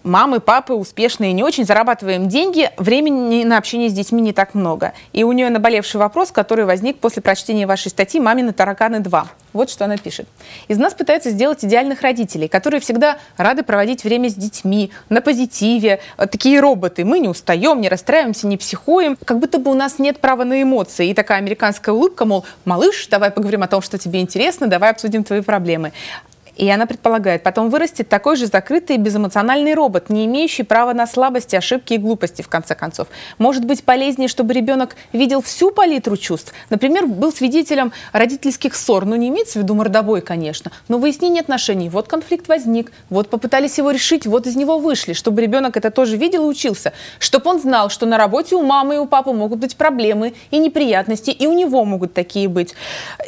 мамы, 0.04 0.40
папы 0.40 0.74
успешные 0.74 1.34
не 1.34 1.44
очень, 1.44 1.66
зарабатываем 1.66 2.28
деньги, 2.28 2.72
времени 2.78 3.44
на 3.44 3.58
общение 3.58 3.90
с 3.90 3.94
детьми 3.94 4.22
не 4.22 4.34
так 4.34 4.54
много. 4.54 4.94
И 5.12 5.24
у 5.24 5.32
нее 5.32 5.50
наболевший 5.50 6.00
вопрос, 6.00 6.32
который 6.32 6.66
возник 6.66 7.00
после 7.00 7.22
прочтения 7.22 7.68
вашей 7.68 7.90
статьи 7.90 8.20
«Мамины 8.20 8.54
тараканы 8.54 8.98
2». 8.98 9.26
Вот 9.54 9.70
что 9.70 9.86
она 9.86 9.98
пишет. 9.98 10.28
Из 10.68 10.78
нас 10.80 10.96
пытаются 10.96 11.30
сделать 11.30 11.64
идеальных 11.64 12.02
родителей, 12.02 12.48
которые 12.48 12.82
всегда 12.82 13.20
рады 13.38 13.62
проводить 13.62 14.04
время 14.04 14.30
с 14.30 14.34
детьми, 14.34 14.92
на 15.10 15.22
позитиве. 15.22 16.00
Такие 16.18 16.60
роботы. 16.60 17.06
Мы 17.06 17.20
не 17.20 17.30
устаем, 17.30 17.80
не 17.80 17.88
расстраиваемся, 17.88 18.48
не 18.48 18.58
психуем. 18.58 19.16
Как 19.24 19.40
будто 19.40 19.60
бы 19.60 19.70
у 19.70 19.76
нас 19.76 20.00
нет 20.00 20.20
права 20.20 20.44
на 20.44 20.62
эмоции. 20.62 21.10
И 21.10 21.14
такая 21.14 21.38
американская 21.38 21.94
улыбка, 21.94 22.26
мол, 22.26 22.46
малыш, 22.66 23.08
давай 23.08 23.30
поговорим 23.30 23.62
о 23.62 23.68
том, 23.68 23.84
что 23.84 24.00
тебе 24.00 24.22
интересно, 24.22 24.68
давай 24.68 24.90
обсудим 24.90 25.24
твои 25.24 25.42
проблемы. 25.42 25.94
И 26.56 26.70
она 26.70 26.86
предполагает, 26.86 27.44
потом 27.44 27.70
вырастет 27.70 28.10
такой 28.10 28.36
же 28.36 28.46
закрытый 28.46 28.98
и 28.98 29.00
безэмоциональный 29.00 29.74
робот, 29.74 30.10
не 30.10 30.26
имеющий 30.26 30.64
права 30.64 30.94
на 30.94 31.08
слабости, 31.08 31.56
ошибки 31.56 31.94
и 31.94 31.98
глупости, 31.98 32.42
в 32.42 32.50
конце 32.50 32.76
концов. 32.76 33.08
Может 33.38 33.66
быть 33.66 33.84
полезнее, 33.84 34.28
чтобы 34.28 34.54
ребенок 34.54 34.96
видел 35.14 35.42
всю 35.42 35.72
палитру 35.72 36.16
чувств. 36.16 36.54
Например, 36.70 37.08
был 37.08 37.34
свидетелем 37.34 37.92
родительских 38.12 38.76
ссор. 38.76 39.06
Ну, 39.06 39.16
не 39.16 39.30
имеется 39.30 39.60
в 39.60 39.64
виду 39.64 39.74
мордобой, 39.74 40.22
конечно, 40.22 40.72
но 40.88 40.98
выяснение 40.98 41.42
отношений. 41.42 41.90
Вот 41.90 42.08
конфликт 42.08 42.48
возник, 42.48 42.92
вот 43.10 43.30
попытались 43.30 43.78
его 43.78 43.92
решить, 43.92 44.28
вот 44.28 44.46
из 44.46 44.56
него 44.56 44.78
вышли. 44.78 45.14
Чтобы 45.14 45.42
ребенок 45.42 45.76
это 45.76 45.90
тоже 45.90 46.18
видел 46.18 46.46
и 46.46 46.48
учился. 46.48 46.94
Чтобы 47.20 47.50
он 47.50 47.60
знал, 47.60 47.90
что 47.90 48.06
на 48.06 48.18
работе 48.18 48.56
у 48.56 48.62
мамы 48.62 48.96
и 48.96 48.98
у 48.98 49.08
папы 49.08 49.32
могут 49.32 49.60
быть 49.60 49.76
проблемы 49.76 50.34
и 50.52 50.60
неприятности, 50.60 51.32
и 51.32 51.48
у 51.48 51.54
него 51.54 51.84
могут 51.84 52.14
такие 52.14 52.48
быть. 52.48 52.76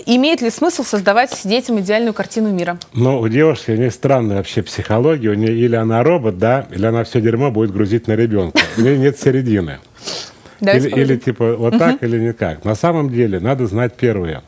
Имеет 0.05 0.41
ли 0.41 0.49
смысл 0.49 0.83
создавать 0.83 1.39
детям 1.43 1.79
идеальную 1.79 2.13
картину 2.13 2.51
мира? 2.51 2.77
Ну, 2.93 3.14
у 3.19 3.27
девушки 3.27 3.71
у 3.71 3.75
нее 3.75 3.91
странная 3.91 4.37
вообще 4.37 4.61
психология. 4.61 5.29
У 5.29 5.33
нее 5.33 5.53
или 5.53 5.75
она 5.75 6.03
робот, 6.03 6.37
да, 6.37 6.67
или 6.71 6.85
она 6.85 7.03
все 7.03 7.21
дерьмо 7.21 7.51
будет 7.51 7.71
грузить 7.71 8.07
на 8.07 8.15
ребенка. 8.15 8.59
У 8.77 8.81
нее 8.81 8.97
нет 8.97 9.19
середины. 9.19 9.79
Или, 10.61 10.89
или 10.89 11.15
типа 11.17 11.55
вот 11.55 11.77
так, 11.77 12.01
или 12.03 12.19
никак. 12.19 12.63
На 12.63 12.75
самом 12.75 13.09
деле 13.09 13.39
надо 13.39 13.67
знать 13.67 13.95
первое. 13.95 14.41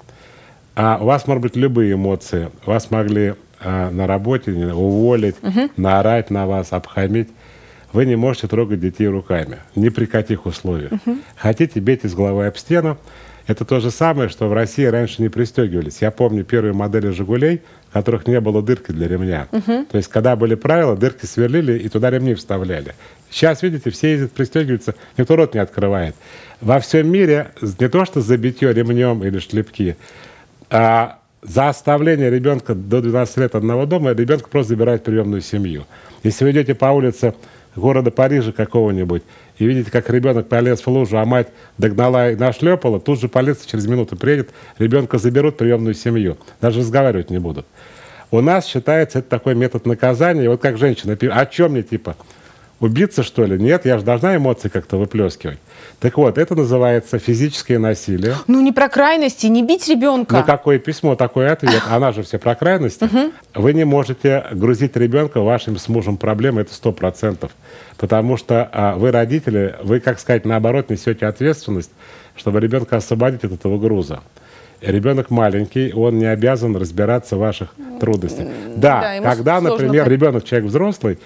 А 0.75 0.99
у 1.01 1.05
вас, 1.05 1.27
может 1.27 1.41
быть, 1.41 1.55
любые 1.55 1.93
эмоции. 1.93 2.49
Вас 2.65 2.91
могли 2.91 3.33
а, 3.59 3.89
на 3.89 4.07
работе 4.07 4.51
уволить, 4.51 5.35
наорать 5.75 6.29
на 6.29 6.45
вас, 6.45 6.71
обхамить. 6.71 7.29
Вы 7.93 8.05
не 8.05 8.15
можете 8.15 8.47
трогать 8.47 8.79
детей 8.79 9.07
руками. 9.07 9.57
Ни 9.75 9.89
при 9.89 10.05
каких 10.05 10.45
условиях. 10.45 10.91
Хотите, 11.35 11.79
бейте 11.79 12.07
с 12.07 12.13
головой 12.13 12.47
об 12.47 12.57
стену. 12.57 12.97
Это 13.47 13.63
то 13.63 13.79
же 13.79 13.91
самое, 13.91 14.27
что 14.27 14.47
в 14.49 14.53
России 14.53 14.83
раньше 14.83 15.21
не 15.21 15.29
пристегивались. 15.29 16.01
Я 16.01 16.11
помню 16.11 16.43
первые 16.43 16.73
модели 16.73 17.09
«Жигулей», 17.09 17.61
в 17.89 17.93
которых 17.93 18.27
не 18.27 18.39
было 18.39 18.61
дырки 18.61 18.91
для 18.91 19.07
ремня. 19.07 19.47
Угу. 19.51 19.85
То 19.91 19.97
есть, 19.97 20.09
когда 20.09 20.35
были 20.35 20.55
правила, 20.55 20.95
дырки 20.95 21.25
сверлили 21.25 21.77
и 21.77 21.89
туда 21.89 22.09
ремни 22.09 22.33
вставляли. 22.33 22.95
Сейчас, 23.29 23.61
видите, 23.61 23.89
все 23.89 24.11
ездят, 24.11 24.31
пристегиваются, 24.31 24.95
никто 25.17 25.35
рот 25.35 25.53
не 25.53 25.59
открывает. 25.59 26.15
Во 26.61 26.79
всем 26.79 27.09
мире 27.11 27.51
не 27.61 27.89
то, 27.89 28.05
что 28.05 28.21
за 28.21 28.37
битье 28.37 28.73
ремнем 28.73 29.23
или 29.23 29.39
шлепки, 29.39 29.97
а 30.69 31.19
за 31.41 31.69
оставление 31.69 32.29
ребенка 32.29 32.73
до 32.75 33.01
12 33.01 33.37
лет 33.37 33.55
одного 33.55 33.85
дома 33.85 34.11
ребенка 34.11 34.49
просто 34.49 34.69
забирают 34.69 35.03
приемную 35.03 35.41
семью. 35.41 35.85
Если 36.23 36.43
вы 36.43 36.51
идете 36.51 36.73
по 36.73 36.87
улице 36.87 37.33
города 37.75 38.11
Парижа 38.11 38.51
какого-нибудь, 38.51 39.23
и 39.57 39.65
видите, 39.65 39.91
как 39.91 40.09
ребенок 40.09 40.47
полез 40.47 40.81
в 40.81 40.87
лужу, 40.87 41.17
а 41.17 41.25
мать 41.25 41.47
догнала 41.77 42.31
и 42.31 42.35
нашлепала, 42.35 42.99
тут 42.99 43.19
же 43.19 43.27
полиция 43.27 43.67
через 43.67 43.87
минуту 43.87 44.15
приедет, 44.15 44.51
ребенка 44.77 45.17
заберут 45.17 45.55
в 45.55 45.57
приемную 45.57 45.93
семью. 45.93 46.37
Даже 46.61 46.79
разговаривать 46.79 47.29
не 47.29 47.39
будут. 47.39 47.65
У 48.29 48.41
нас 48.41 48.65
считается 48.65 49.19
это 49.19 49.29
такой 49.29 49.55
метод 49.55 49.85
наказания. 49.85 50.49
Вот 50.49 50.61
как 50.61 50.77
женщина, 50.77 51.13
о 51.13 51.45
чем 51.45 51.71
мне 51.71 51.83
типа? 51.83 52.17
Убиться, 52.79 53.23
что 53.23 53.43
ли? 53.43 53.57
Нет, 53.57 53.85
я 53.85 53.97
же 53.97 54.05
должна 54.05 54.35
эмоции 54.35 54.69
как-то 54.69 54.97
выплескивать. 54.97 55.57
Так 55.99 56.17
вот, 56.17 56.37
это 56.37 56.53
называется 56.53 57.17
физическое 57.17 57.79
насилие. 57.79 58.35
Ну, 58.45 58.61
не 58.61 58.71
про 58.71 58.87
крайности, 58.87 59.47
не 59.47 59.63
бить 59.63 59.87
ребенка. 59.87 60.37
Ну, 60.37 60.43
какое 60.43 60.77
письмо, 60.77 61.15
такой 61.15 61.49
ответ. 61.49 61.81
Она 61.89 62.11
же 62.11 62.21
все 62.21 62.37
про 62.37 62.53
крайности. 62.53 63.09
Вы 63.55 63.73
не 63.73 63.83
можете 63.83 64.45
грузить 64.51 64.95
ребенка 64.95 65.41
вашим 65.41 65.77
с 65.77 65.87
мужем 65.87 66.17
проблемы, 66.17 66.61
это 66.61 66.73
сто 66.73 66.91
процентов. 66.91 67.51
Потому 67.97 68.37
что 68.37 68.69
а, 68.71 68.95
вы 68.95 69.11
родители, 69.11 69.75
вы, 69.81 69.99
как 69.99 70.19
сказать, 70.19 70.45
наоборот, 70.45 70.91
несете 70.91 71.25
ответственность, 71.25 71.89
чтобы 72.35 72.59
ребенка 72.59 72.97
освободить 72.97 73.43
от 73.43 73.53
этого 73.53 73.79
груза. 73.79 74.19
Ребенок 74.81 75.31
маленький, 75.31 75.91
он 75.91 76.19
не 76.19 76.25
обязан 76.25 76.75
разбираться 76.75 77.35
в 77.35 77.39
ваших 77.39 77.73
трудностях. 77.99 78.47
Да, 78.75 79.01
да 79.01 79.21
когда, 79.21 79.59
например, 79.59 80.07
ребенок, 80.07 80.43
человек 80.43 80.69
взрослый, 80.69 81.17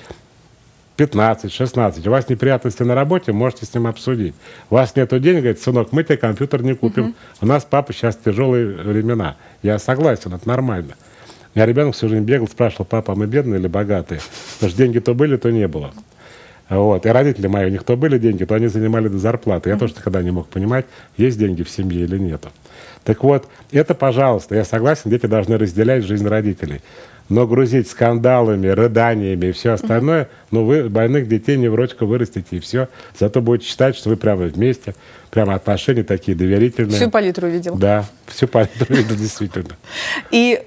15, 1.01 1.51
16, 1.51 2.05
у 2.05 2.11
вас 2.11 2.29
неприятности 2.29 2.83
на 2.83 2.93
работе, 2.93 3.31
можете 3.31 3.65
с 3.65 3.73
ним 3.73 3.87
обсудить. 3.87 4.35
У 4.69 4.75
вас 4.75 4.95
нет 4.95 5.09
денег, 5.19 5.39
говорит, 5.39 5.59
сынок, 5.59 5.91
мы 5.91 6.03
тебе 6.03 6.17
компьютер 6.17 6.61
не 6.61 6.75
купим. 6.75 7.05
Угу. 7.05 7.13
У 7.41 7.45
нас, 7.47 7.65
папа, 7.67 7.91
сейчас 7.91 8.15
тяжелые 8.23 8.67
времена. 8.67 9.35
Я 9.63 9.79
согласен, 9.79 10.31
это 10.31 10.47
нормально. 10.47 10.93
Меня 11.55 11.65
ребенок 11.65 11.95
всю 11.95 12.07
жизнь 12.07 12.23
бегал, 12.23 12.47
спрашивал, 12.47 12.85
папа, 12.85 13.13
а 13.13 13.15
мы 13.15 13.25
бедные 13.25 13.59
или 13.59 13.67
богатые? 13.67 14.21
Потому 14.53 14.69
что 14.69 14.77
деньги 14.77 14.99
то 14.99 15.15
были, 15.15 15.37
то 15.37 15.51
не 15.51 15.67
было. 15.67 15.91
Вот. 16.69 17.03
И 17.07 17.09
родители 17.09 17.47
мои, 17.47 17.65
у 17.65 17.69
них 17.69 17.83
то 17.83 17.97
были 17.97 18.19
деньги, 18.19 18.45
то 18.45 18.53
они 18.53 18.67
занимали 18.67 19.07
до 19.07 19.17
зарплаты. 19.17 19.71
Я 19.71 19.77
тоже 19.77 19.95
никогда 19.97 20.21
не 20.21 20.29
мог 20.29 20.49
понимать, 20.49 20.85
есть 21.17 21.39
деньги 21.39 21.63
в 21.63 21.69
семье 21.71 22.03
или 22.03 22.19
нет. 22.19 22.45
Так 23.03 23.23
вот, 23.23 23.47
это, 23.71 23.95
пожалуйста, 23.95 24.53
я 24.53 24.63
согласен, 24.63 25.09
дети 25.09 25.25
должны 25.25 25.57
разделять 25.57 26.03
жизнь 26.03 26.27
родителей. 26.27 26.81
Но 27.31 27.47
грузить 27.47 27.87
скандалами, 27.87 28.67
рыданиями 28.67 29.47
и 29.47 29.51
все 29.53 29.71
остальное, 29.71 30.27
ну 30.51 30.65
вы 30.65 30.89
больных 30.89 31.29
детей 31.29 31.55
невротика 31.55 32.05
вырастите 32.05 32.57
и 32.57 32.59
все. 32.59 32.89
Зато 33.17 33.41
будете 33.41 33.69
считать, 33.69 33.95
что 33.95 34.09
вы 34.09 34.17
прямо 34.17 34.47
вместе, 34.47 34.95
прямо 35.29 35.55
отношения 35.55 36.03
такие 36.03 36.35
доверительные. 36.35 36.97
Всю 36.97 37.09
палитру 37.09 37.47
видел. 37.47 37.75
Да, 37.75 38.03
всю 38.27 38.49
палитру 38.49 38.93
видел, 38.93 39.15
действительно. 39.15 39.77
И 40.29 40.61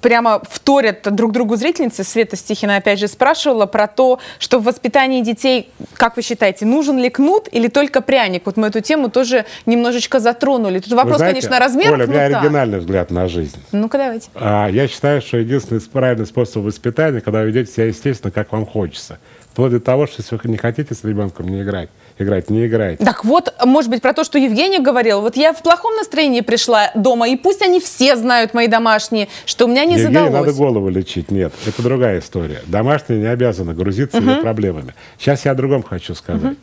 прямо 0.00 0.42
вторят 0.48 1.02
друг 1.14 1.32
другу 1.32 1.56
зрительницы. 1.56 2.04
Света 2.04 2.36
Стихина 2.36 2.76
опять 2.76 2.98
же 2.98 3.08
спрашивала 3.08 3.66
про 3.66 3.86
то, 3.86 4.18
что 4.38 4.58
в 4.58 4.64
воспитании 4.64 5.22
детей, 5.22 5.70
как 5.94 6.16
вы 6.16 6.22
считаете, 6.22 6.66
нужен 6.66 6.98
ли 6.98 7.10
кнут 7.10 7.48
или 7.50 7.68
только 7.68 8.00
пряник? 8.00 8.42
Вот 8.46 8.56
мы 8.56 8.68
эту 8.68 8.80
тему 8.80 9.10
тоже 9.10 9.44
немножечко 9.66 10.20
затронули. 10.20 10.78
Тут 10.78 10.92
вопрос, 10.92 11.18
знаете, 11.18 11.40
конечно, 11.40 11.58
размер 11.58 11.92
Оля, 11.92 12.04
кнута. 12.04 12.10
у 12.10 12.28
меня 12.28 12.38
оригинальный 12.38 12.78
взгляд 12.78 13.10
на 13.10 13.28
жизнь. 13.28 13.58
Ну-ка 13.72 13.98
давайте. 13.98 14.28
А, 14.34 14.68
я 14.68 14.88
считаю, 14.88 15.20
что 15.22 15.38
единственный 15.38 15.80
правильный 15.80 16.26
способ 16.26 16.62
воспитания, 16.64 17.20
когда 17.20 17.40
вы 17.40 17.46
ведете 17.46 17.72
себя 17.72 17.86
естественно, 17.86 18.30
как 18.30 18.52
вам 18.52 18.66
хочется. 18.66 19.18
Вплоть 19.52 19.72
до 19.72 19.80
того, 19.80 20.06
что 20.06 20.22
если 20.22 20.36
вы 20.36 20.50
не 20.50 20.56
хотите 20.56 20.94
с 20.94 21.02
ребенком 21.02 21.48
не 21.48 21.62
играть, 21.62 21.88
играть, 22.20 22.50
не 22.50 22.66
играть. 22.66 22.98
Так 22.98 23.24
вот, 23.24 23.52
может 23.64 23.90
быть, 23.90 24.02
про 24.02 24.12
то, 24.12 24.24
что 24.24 24.38
Евгения 24.38 24.80
говорила. 24.80 25.20
Вот 25.20 25.36
я 25.36 25.52
в 25.52 25.62
плохом 25.62 25.94
настроении 25.96 26.40
пришла 26.40 26.90
дома, 26.94 27.28
и 27.28 27.36
пусть 27.36 27.62
они 27.62 27.80
все 27.80 28.16
знают, 28.16 28.54
мои 28.54 28.66
домашние, 28.66 29.28
что 29.46 29.66
у 29.66 29.68
меня 29.68 29.84
не 29.84 29.94
Евгении 29.94 30.14
задалось. 30.14 30.32
надо 30.32 30.52
голову 30.52 30.88
лечить. 30.88 31.30
Нет, 31.30 31.52
это 31.66 31.82
другая 31.82 32.20
история. 32.20 32.62
Домашние 32.66 33.20
не 33.20 33.26
обязаны 33.26 33.74
грузиться 33.74 34.18
uh-huh. 34.18 34.42
проблемами. 34.42 34.94
Сейчас 35.18 35.44
я 35.44 35.52
о 35.52 35.54
другом 35.54 35.82
хочу 35.82 36.14
сказать. 36.14 36.42
Uh-huh. 36.42 36.56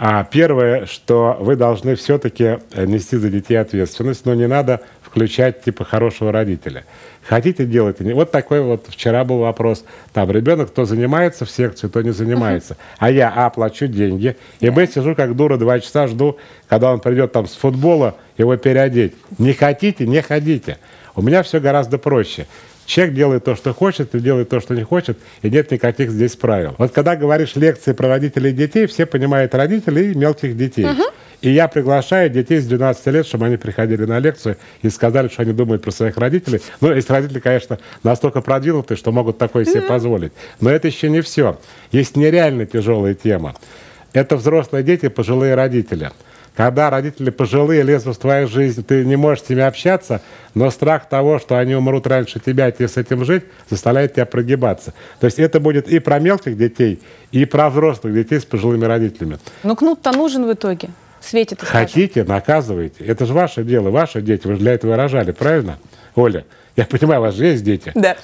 А 0.00 0.22
первое, 0.22 0.86
что 0.86 1.36
вы 1.40 1.56
должны 1.56 1.96
все-таки 1.96 2.60
нести 2.76 3.16
за 3.16 3.30
детей 3.30 3.56
ответственность, 3.56 4.24
но 4.26 4.34
не 4.34 4.46
надо 4.46 4.80
включать 5.02 5.64
типа 5.64 5.84
хорошего 5.84 6.30
родителя. 6.30 6.84
Хотите 7.24 7.66
делать? 7.66 8.00
Вот 8.00 8.30
такой 8.30 8.60
вот 8.60 8.86
вчера 8.88 9.24
был 9.24 9.38
вопрос. 9.38 9.84
Там 10.12 10.30
ребенок 10.30 10.70
то 10.70 10.84
занимается 10.84 11.44
в 11.44 11.50
секции, 11.50 11.88
то 11.88 12.00
не 12.00 12.12
занимается. 12.12 12.76
А 12.98 13.10
я 13.10 13.32
а, 13.34 13.50
плачу 13.50 13.88
деньги, 13.88 14.36
и 14.60 14.70
б, 14.70 14.86
сижу 14.86 15.16
как 15.16 15.34
дура 15.34 15.56
два 15.56 15.80
часа, 15.80 16.06
жду, 16.06 16.38
когда 16.68 16.92
он 16.92 17.00
придет 17.00 17.32
там 17.32 17.48
с 17.48 17.54
футбола, 17.54 18.14
его 18.36 18.56
переодеть. 18.56 19.14
Не 19.38 19.52
хотите, 19.52 20.06
не 20.06 20.22
ходите. 20.22 20.78
У 21.16 21.22
меня 21.22 21.42
все 21.42 21.58
гораздо 21.58 21.98
проще. 21.98 22.46
Человек 22.88 23.14
делает 23.14 23.44
то, 23.44 23.54
что 23.54 23.74
хочет, 23.74 24.14
и 24.14 24.18
делает 24.18 24.48
то, 24.48 24.60
что 24.60 24.74
не 24.74 24.82
хочет, 24.82 25.18
и 25.42 25.50
нет 25.50 25.70
никаких 25.70 26.10
здесь 26.10 26.36
правил. 26.36 26.74
Вот 26.78 26.90
когда 26.90 27.16
говоришь 27.16 27.54
лекции 27.54 27.92
про 27.92 28.08
родителей 28.08 28.48
и 28.48 28.54
детей, 28.54 28.86
все 28.86 29.04
понимают 29.04 29.54
родителей 29.54 30.12
и 30.12 30.14
мелких 30.14 30.56
детей. 30.56 30.86
Uh-huh. 30.86 31.12
И 31.42 31.50
я 31.50 31.68
приглашаю 31.68 32.30
детей 32.30 32.60
с 32.60 32.66
12 32.66 33.06
лет, 33.08 33.26
чтобы 33.26 33.44
они 33.44 33.58
приходили 33.58 34.06
на 34.06 34.18
лекцию 34.20 34.56
и 34.80 34.88
сказали, 34.88 35.28
что 35.28 35.42
они 35.42 35.52
думают 35.52 35.82
про 35.82 35.90
своих 35.90 36.16
родителей. 36.16 36.62
Ну, 36.80 36.90
если 36.90 37.12
родители, 37.12 37.40
конечно, 37.40 37.78
настолько 38.04 38.40
продвинутые, 38.40 38.96
что 38.96 39.12
могут 39.12 39.36
такое 39.36 39.66
себе 39.66 39.82
позволить. 39.82 40.32
Но 40.58 40.70
это 40.70 40.88
еще 40.88 41.10
не 41.10 41.20
все. 41.20 41.60
Есть 41.92 42.16
нереально 42.16 42.64
тяжелая 42.64 43.12
тема. 43.12 43.54
Это 44.14 44.38
взрослые 44.38 44.82
дети, 44.82 45.08
пожилые 45.08 45.54
родители. 45.54 46.10
Когда 46.58 46.90
родители 46.90 47.30
пожилые 47.30 47.84
лезут 47.84 48.16
в 48.16 48.18
твою 48.18 48.48
жизнь, 48.48 48.84
ты 48.84 49.04
не 49.04 49.14
можешь 49.14 49.44
с 49.44 49.48
ними 49.48 49.62
общаться, 49.62 50.22
но 50.54 50.72
страх 50.72 51.08
того, 51.08 51.38
что 51.38 51.56
они 51.56 51.76
умрут 51.76 52.08
раньше 52.08 52.40
тебя, 52.40 52.68
и 52.68 52.72
тебе 52.72 52.88
с 52.88 52.96
этим 52.96 53.24
жить, 53.24 53.44
заставляет 53.70 54.14
тебя 54.14 54.26
прогибаться. 54.26 54.92
То 55.20 55.26
есть 55.26 55.38
это 55.38 55.60
будет 55.60 55.86
и 55.86 56.00
про 56.00 56.18
мелких 56.18 56.58
детей, 56.58 57.00
и 57.30 57.44
про 57.44 57.70
взрослых 57.70 58.12
детей 58.12 58.40
с 58.40 58.44
пожилыми 58.44 58.86
родителями. 58.86 59.38
Но 59.62 59.76
кнут-то 59.76 60.10
нужен 60.10 60.48
в 60.48 60.52
итоге 60.52 60.88
светит. 61.20 61.60
Хотите, 61.62 62.24
наказывайте. 62.24 63.04
Это 63.04 63.24
же 63.24 63.34
ваше 63.34 63.62
дело, 63.62 63.90
ваши 63.90 64.20
дети. 64.20 64.48
Вы 64.48 64.54
же 64.54 64.58
для 64.58 64.72
этого 64.72 64.96
рожали, 64.96 65.30
правильно? 65.30 65.78
Оля, 66.16 66.44
я 66.74 66.86
понимаю, 66.86 67.20
у 67.20 67.24
вас 67.26 67.36
же 67.36 67.46
есть 67.46 67.62
дети. 67.62 67.92
Да. 67.94 68.16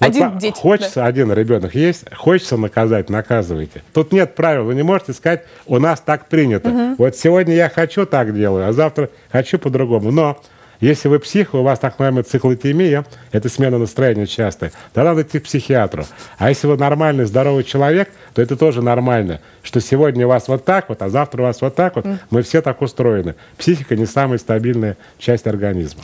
Вот 0.00 0.06
один 0.08 0.38
дети. 0.38 0.58
Хочется, 0.58 1.00
да. 1.00 1.06
один 1.06 1.32
ребенок 1.32 1.74
есть, 1.74 2.04
хочется 2.14 2.56
наказать, 2.56 3.10
наказывайте. 3.10 3.82
Тут 3.92 4.12
нет 4.12 4.34
правил, 4.34 4.64
вы 4.64 4.74
не 4.74 4.82
можете 4.82 5.12
сказать, 5.12 5.44
у 5.66 5.78
нас 5.78 6.00
так 6.00 6.28
принято. 6.28 6.68
Угу. 6.68 6.94
Вот 6.98 7.16
сегодня 7.16 7.54
я 7.54 7.68
хочу 7.68 8.06
так 8.06 8.34
делаю, 8.34 8.68
а 8.68 8.72
завтра 8.72 9.10
хочу 9.30 9.58
по-другому. 9.58 10.10
Но 10.10 10.40
если 10.80 11.08
вы 11.08 11.18
псих, 11.18 11.54
у 11.54 11.62
вас 11.62 11.80
так 11.80 11.94
называемая 11.94 12.22
циклотемия, 12.22 13.04
это 13.32 13.48
смена 13.48 13.78
настроения 13.78 14.26
частая, 14.26 14.70
тогда 14.92 15.10
надо 15.10 15.22
идти 15.22 15.40
к 15.40 15.44
психиатру. 15.44 16.04
А 16.38 16.50
если 16.50 16.68
вы 16.68 16.76
нормальный, 16.76 17.24
здоровый 17.24 17.64
человек, 17.64 18.10
то 18.34 18.42
это 18.42 18.56
тоже 18.56 18.80
нормально, 18.80 19.40
что 19.64 19.80
сегодня 19.80 20.26
у 20.26 20.28
вас 20.28 20.46
вот 20.46 20.64
так 20.64 20.88
вот, 20.88 21.02
а 21.02 21.08
завтра 21.08 21.42
у 21.42 21.44
вас 21.46 21.60
вот 21.60 21.74
так 21.74 21.96
вот. 21.96 22.06
Мы 22.30 22.42
все 22.42 22.62
так 22.62 22.80
устроены. 22.80 23.34
Психика 23.56 23.96
не 23.96 24.06
самая 24.06 24.38
стабильная 24.38 24.96
часть 25.18 25.48
организма. 25.48 26.02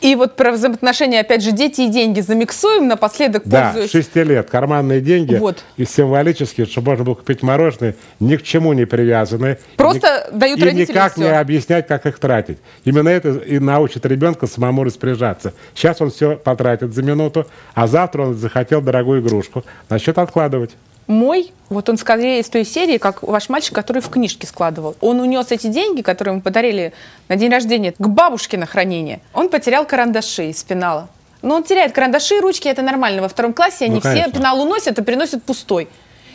И 0.00 0.14
вот 0.14 0.36
про 0.36 0.52
взаимоотношения, 0.52 1.20
опять 1.20 1.42
же, 1.42 1.52
дети 1.52 1.82
и 1.82 1.88
деньги 1.88 2.20
замиксуем 2.20 2.86
напоследок, 2.86 3.42
Да, 3.44 3.72
пользуясь... 3.72 3.90
6 3.90 4.16
лет 4.16 4.48
карманные 4.50 5.00
деньги 5.00 5.34
Вот. 5.36 5.64
и 5.76 5.84
символически, 5.84 6.64
чтобы 6.66 6.90
можно 6.90 7.04
было 7.04 7.14
купить 7.14 7.42
мороженое, 7.42 7.96
ни 8.20 8.36
к 8.36 8.42
чему 8.42 8.72
не 8.74 8.84
привязаны. 8.84 9.58
Просто 9.76 10.28
ни- 10.32 10.38
дают 10.38 10.58
И 10.60 10.64
родителям 10.64 10.88
никак 10.94 11.12
всё. 11.14 11.22
не 11.22 11.28
объяснять, 11.38 11.86
как 11.88 12.06
их 12.06 12.18
тратить. 12.18 12.58
Именно 12.84 13.08
это 13.08 13.30
и 13.30 13.58
научит 13.58 14.06
ребенка 14.06 14.46
самому 14.46 14.84
распоряжаться. 14.84 15.52
Сейчас 15.74 16.00
он 16.00 16.10
все 16.10 16.36
потратит 16.36 16.94
за 16.94 17.02
минуту, 17.02 17.46
а 17.74 17.86
завтра 17.86 18.22
он 18.22 18.34
захотел 18.34 18.80
дорогую 18.80 19.20
игрушку. 19.20 19.64
Насчет 19.88 20.18
откладывать. 20.18 20.70
Мой, 21.08 21.52
вот 21.70 21.88
он 21.88 21.96
скорее 21.96 22.40
из 22.40 22.50
той 22.50 22.66
серии, 22.66 22.98
как 22.98 23.22
ваш 23.22 23.48
мальчик, 23.48 23.74
который 23.74 24.02
в 24.02 24.10
книжке 24.10 24.46
складывал. 24.46 24.94
Он 25.00 25.20
унес 25.20 25.50
эти 25.50 25.66
деньги, 25.66 26.02
которые 26.02 26.32
ему 26.32 26.42
подарили 26.42 26.92
на 27.28 27.36
день 27.36 27.50
рождения, 27.50 27.92
к 27.92 28.08
бабушке 28.08 28.58
на 28.58 28.66
хранение. 28.66 29.20
Он 29.32 29.48
потерял 29.48 29.86
карандаши 29.86 30.50
из 30.50 30.62
пенала. 30.62 31.08
Но 31.40 31.54
он 31.56 31.64
теряет 31.64 31.92
карандаши 31.92 32.36
и 32.36 32.40
ручки, 32.40 32.68
это 32.68 32.82
нормально. 32.82 33.22
Во 33.22 33.28
втором 33.28 33.54
классе 33.54 33.86
они 33.86 33.94
Ну, 33.94 34.00
все 34.00 34.30
пенал 34.30 34.60
уносят 34.60 34.98
и 34.98 35.02
приносят 35.02 35.42
пустой. 35.42 35.88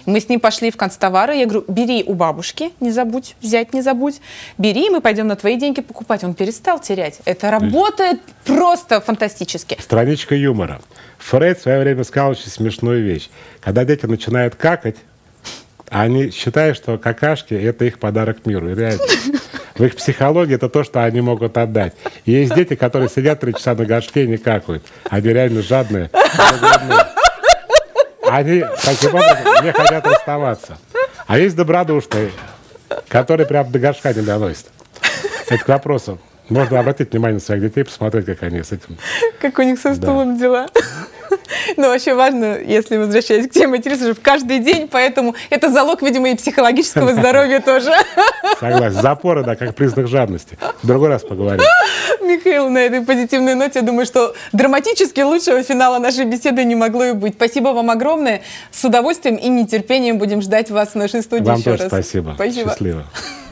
Мы 0.05 0.19
с 0.19 0.29
ним 0.29 0.39
пошли 0.39 0.71
в 0.71 0.77
констовары. 0.77 1.35
Я 1.35 1.45
говорю, 1.45 1.65
бери 1.67 2.03
у 2.05 2.13
бабушки, 2.13 2.71
не 2.79 2.91
забудь, 2.91 3.35
взять 3.41 3.73
не 3.73 3.81
забудь. 3.81 4.21
Бери, 4.57 4.89
мы 4.89 5.01
пойдем 5.01 5.27
на 5.27 5.35
твои 5.35 5.57
деньги 5.57 5.81
покупать. 5.81 6.23
Он 6.23 6.33
перестал 6.33 6.79
терять. 6.79 7.19
Это 7.25 7.51
работает 7.51 8.21
просто 8.45 8.99
фантастически. 9.01 9.77
Страничка 9.79 10.35
юмора. 10.35 10.81
Фрейд 11.19 11.59
в 11.59 11.61
свое 11.61 11.79
время 11.79 12.03
сказал 12.03 12.31
очень 12.31 12.49
смешную 12.49 13.03
вещь. 13.03 13.29
Когда 13.61 13.85
дети 13.85 14.05
начинают 14.05 14.55
какать, 14.55 14.97
они 15.89 16.31
считают, 16.31 16.75
что 16.75 16.97
какашки– 16.97 17.53
это 17.55 17.85
их 17.85 17.99
подарок 17.99 18.45
миру. 18.45 18.71
И 18.71 18.75
реально. 18.75 19.03
В 19.75 19.83
их 19.83 19.95
психологии 19.95 20.55
это 20.55 20.69
то, 20.69 20.83
что 20.83 21.03
они 21.03 21.21
могут 21.21 21.57
отдать. 21.57 21.93
И 22.25 22.31
есть 22.31 22.53
дети, 22.53 22.75
которые 22.75 23.09
сидят 23.09 23.39
три 23.39 23.53
часа 23.53 23.73
на 23.73 23.85
горшке 23.85 24.25
и 24.25 24.27
не 24.27 24.37
какают. 24.37 24.83
Они 25.09 25.29
реально 25.29 25.61
жадные. 25.61 26.09
голодные. 26.13 27.05
Они 28.33 28.65
таким 28.83 29.13
образом 29.13 29.63
не 29.63 29.71
хотят 29.71 30.07
расставаться. 30.07 30.79
А 31.27 31.37
есть 31.37 31.55
добродушные, 31.55 32.31
которые 33.07 33.45
прям 33.45 33.71
до 33.71 33.77
горшка 33.77 34.11
не 34.11 34.23
доносят. 34.23 34.71
Это 35.47 35.63
к 35.63 35.67
вопросу. 35.67 36.17
Можно 36.49 36.79
обратить 36.79 37.11
внимание 37.11 37.35
на 37.35 37.39
своих 37.39 37.61
детей, 37.61 37.83
посмотреть, 37.83 38.25
как 38.25 38.41
они 38.41 38.63
с 38.63 38.71
этим 38.71 38.97
Как 39.39 39.59
у 39.59 39.61
них 39.61 39.79
со 39.79 39.93
стулом 39.93 40.39
дела. 40.39 40.67
Но 41.77 41.89
вообще 41.89 42.13
важно, 42.13 42.57
если 42.59 42.97
возвращаясь 42.97 43.47
к 43.47 43.51
теме 43.51 43.77
интереса, 43.77 44.03
чтобы 44.03 44.21
каждый 44.21 44.59
день, 44.59 44.87
поэтому 44.87 45.35
это 45.49 45.71
залог, 45.71 46.01
видимо, 46.01 46.29
и 46.29 46.35
психологического 46.35 47.13
здоровья 47.13 47.59
тоже. 47.59 47.91
Согласен. 48.59 49.01
Запоры, 49.01 49.43
да, 49.43 49.55
как 49.55 49.75
признак 49.75 50.07
жадности. 50.07 50.57
В 50.81 50.87
другой 50.87 51.09
раз 51.09 51.23
поговорим. 51.23 51.61
Михаил, 52.21 52.69
на 52.69 52.79
этой 52.79 53.01
позитивной 53.01 53.55
ноте, 53.55 53.79
я 53.79 53.85
думаю, 53.85 54.05
что 54.05 54.33
драматически 54.51 55.21
лучшего 55.21 55.61
финала 55.63 55.99
нашей 55.99 56.25
беседы 56.25 56.63
не 56.63 56.75
могло 56.75 57.05
и 57.05 57.11
быть. 57.13 57.33
Спасибо 57.35 57.69
вам 57.69 57.89
огромное. 57.89 58.41
С 58.71 58.83
удовольствием 58.83 59.35
и 59.35 59.49
нетерпением 59.49 60.17
будем 60.17 60.41
ждать 60.41 60.69
вас 60.69 60.89
в 60.89 60.95
нашей 60.95 61.21
студии 61.21 61.43
Вам 61.43 61.59
еще 61.59 61.71
тоже 61.71 61.83
раз. 61.83 61.87
спасибо. 61.87 62.31
Спасибо. 62.35 62.69
Счастливо. 62.69 63.05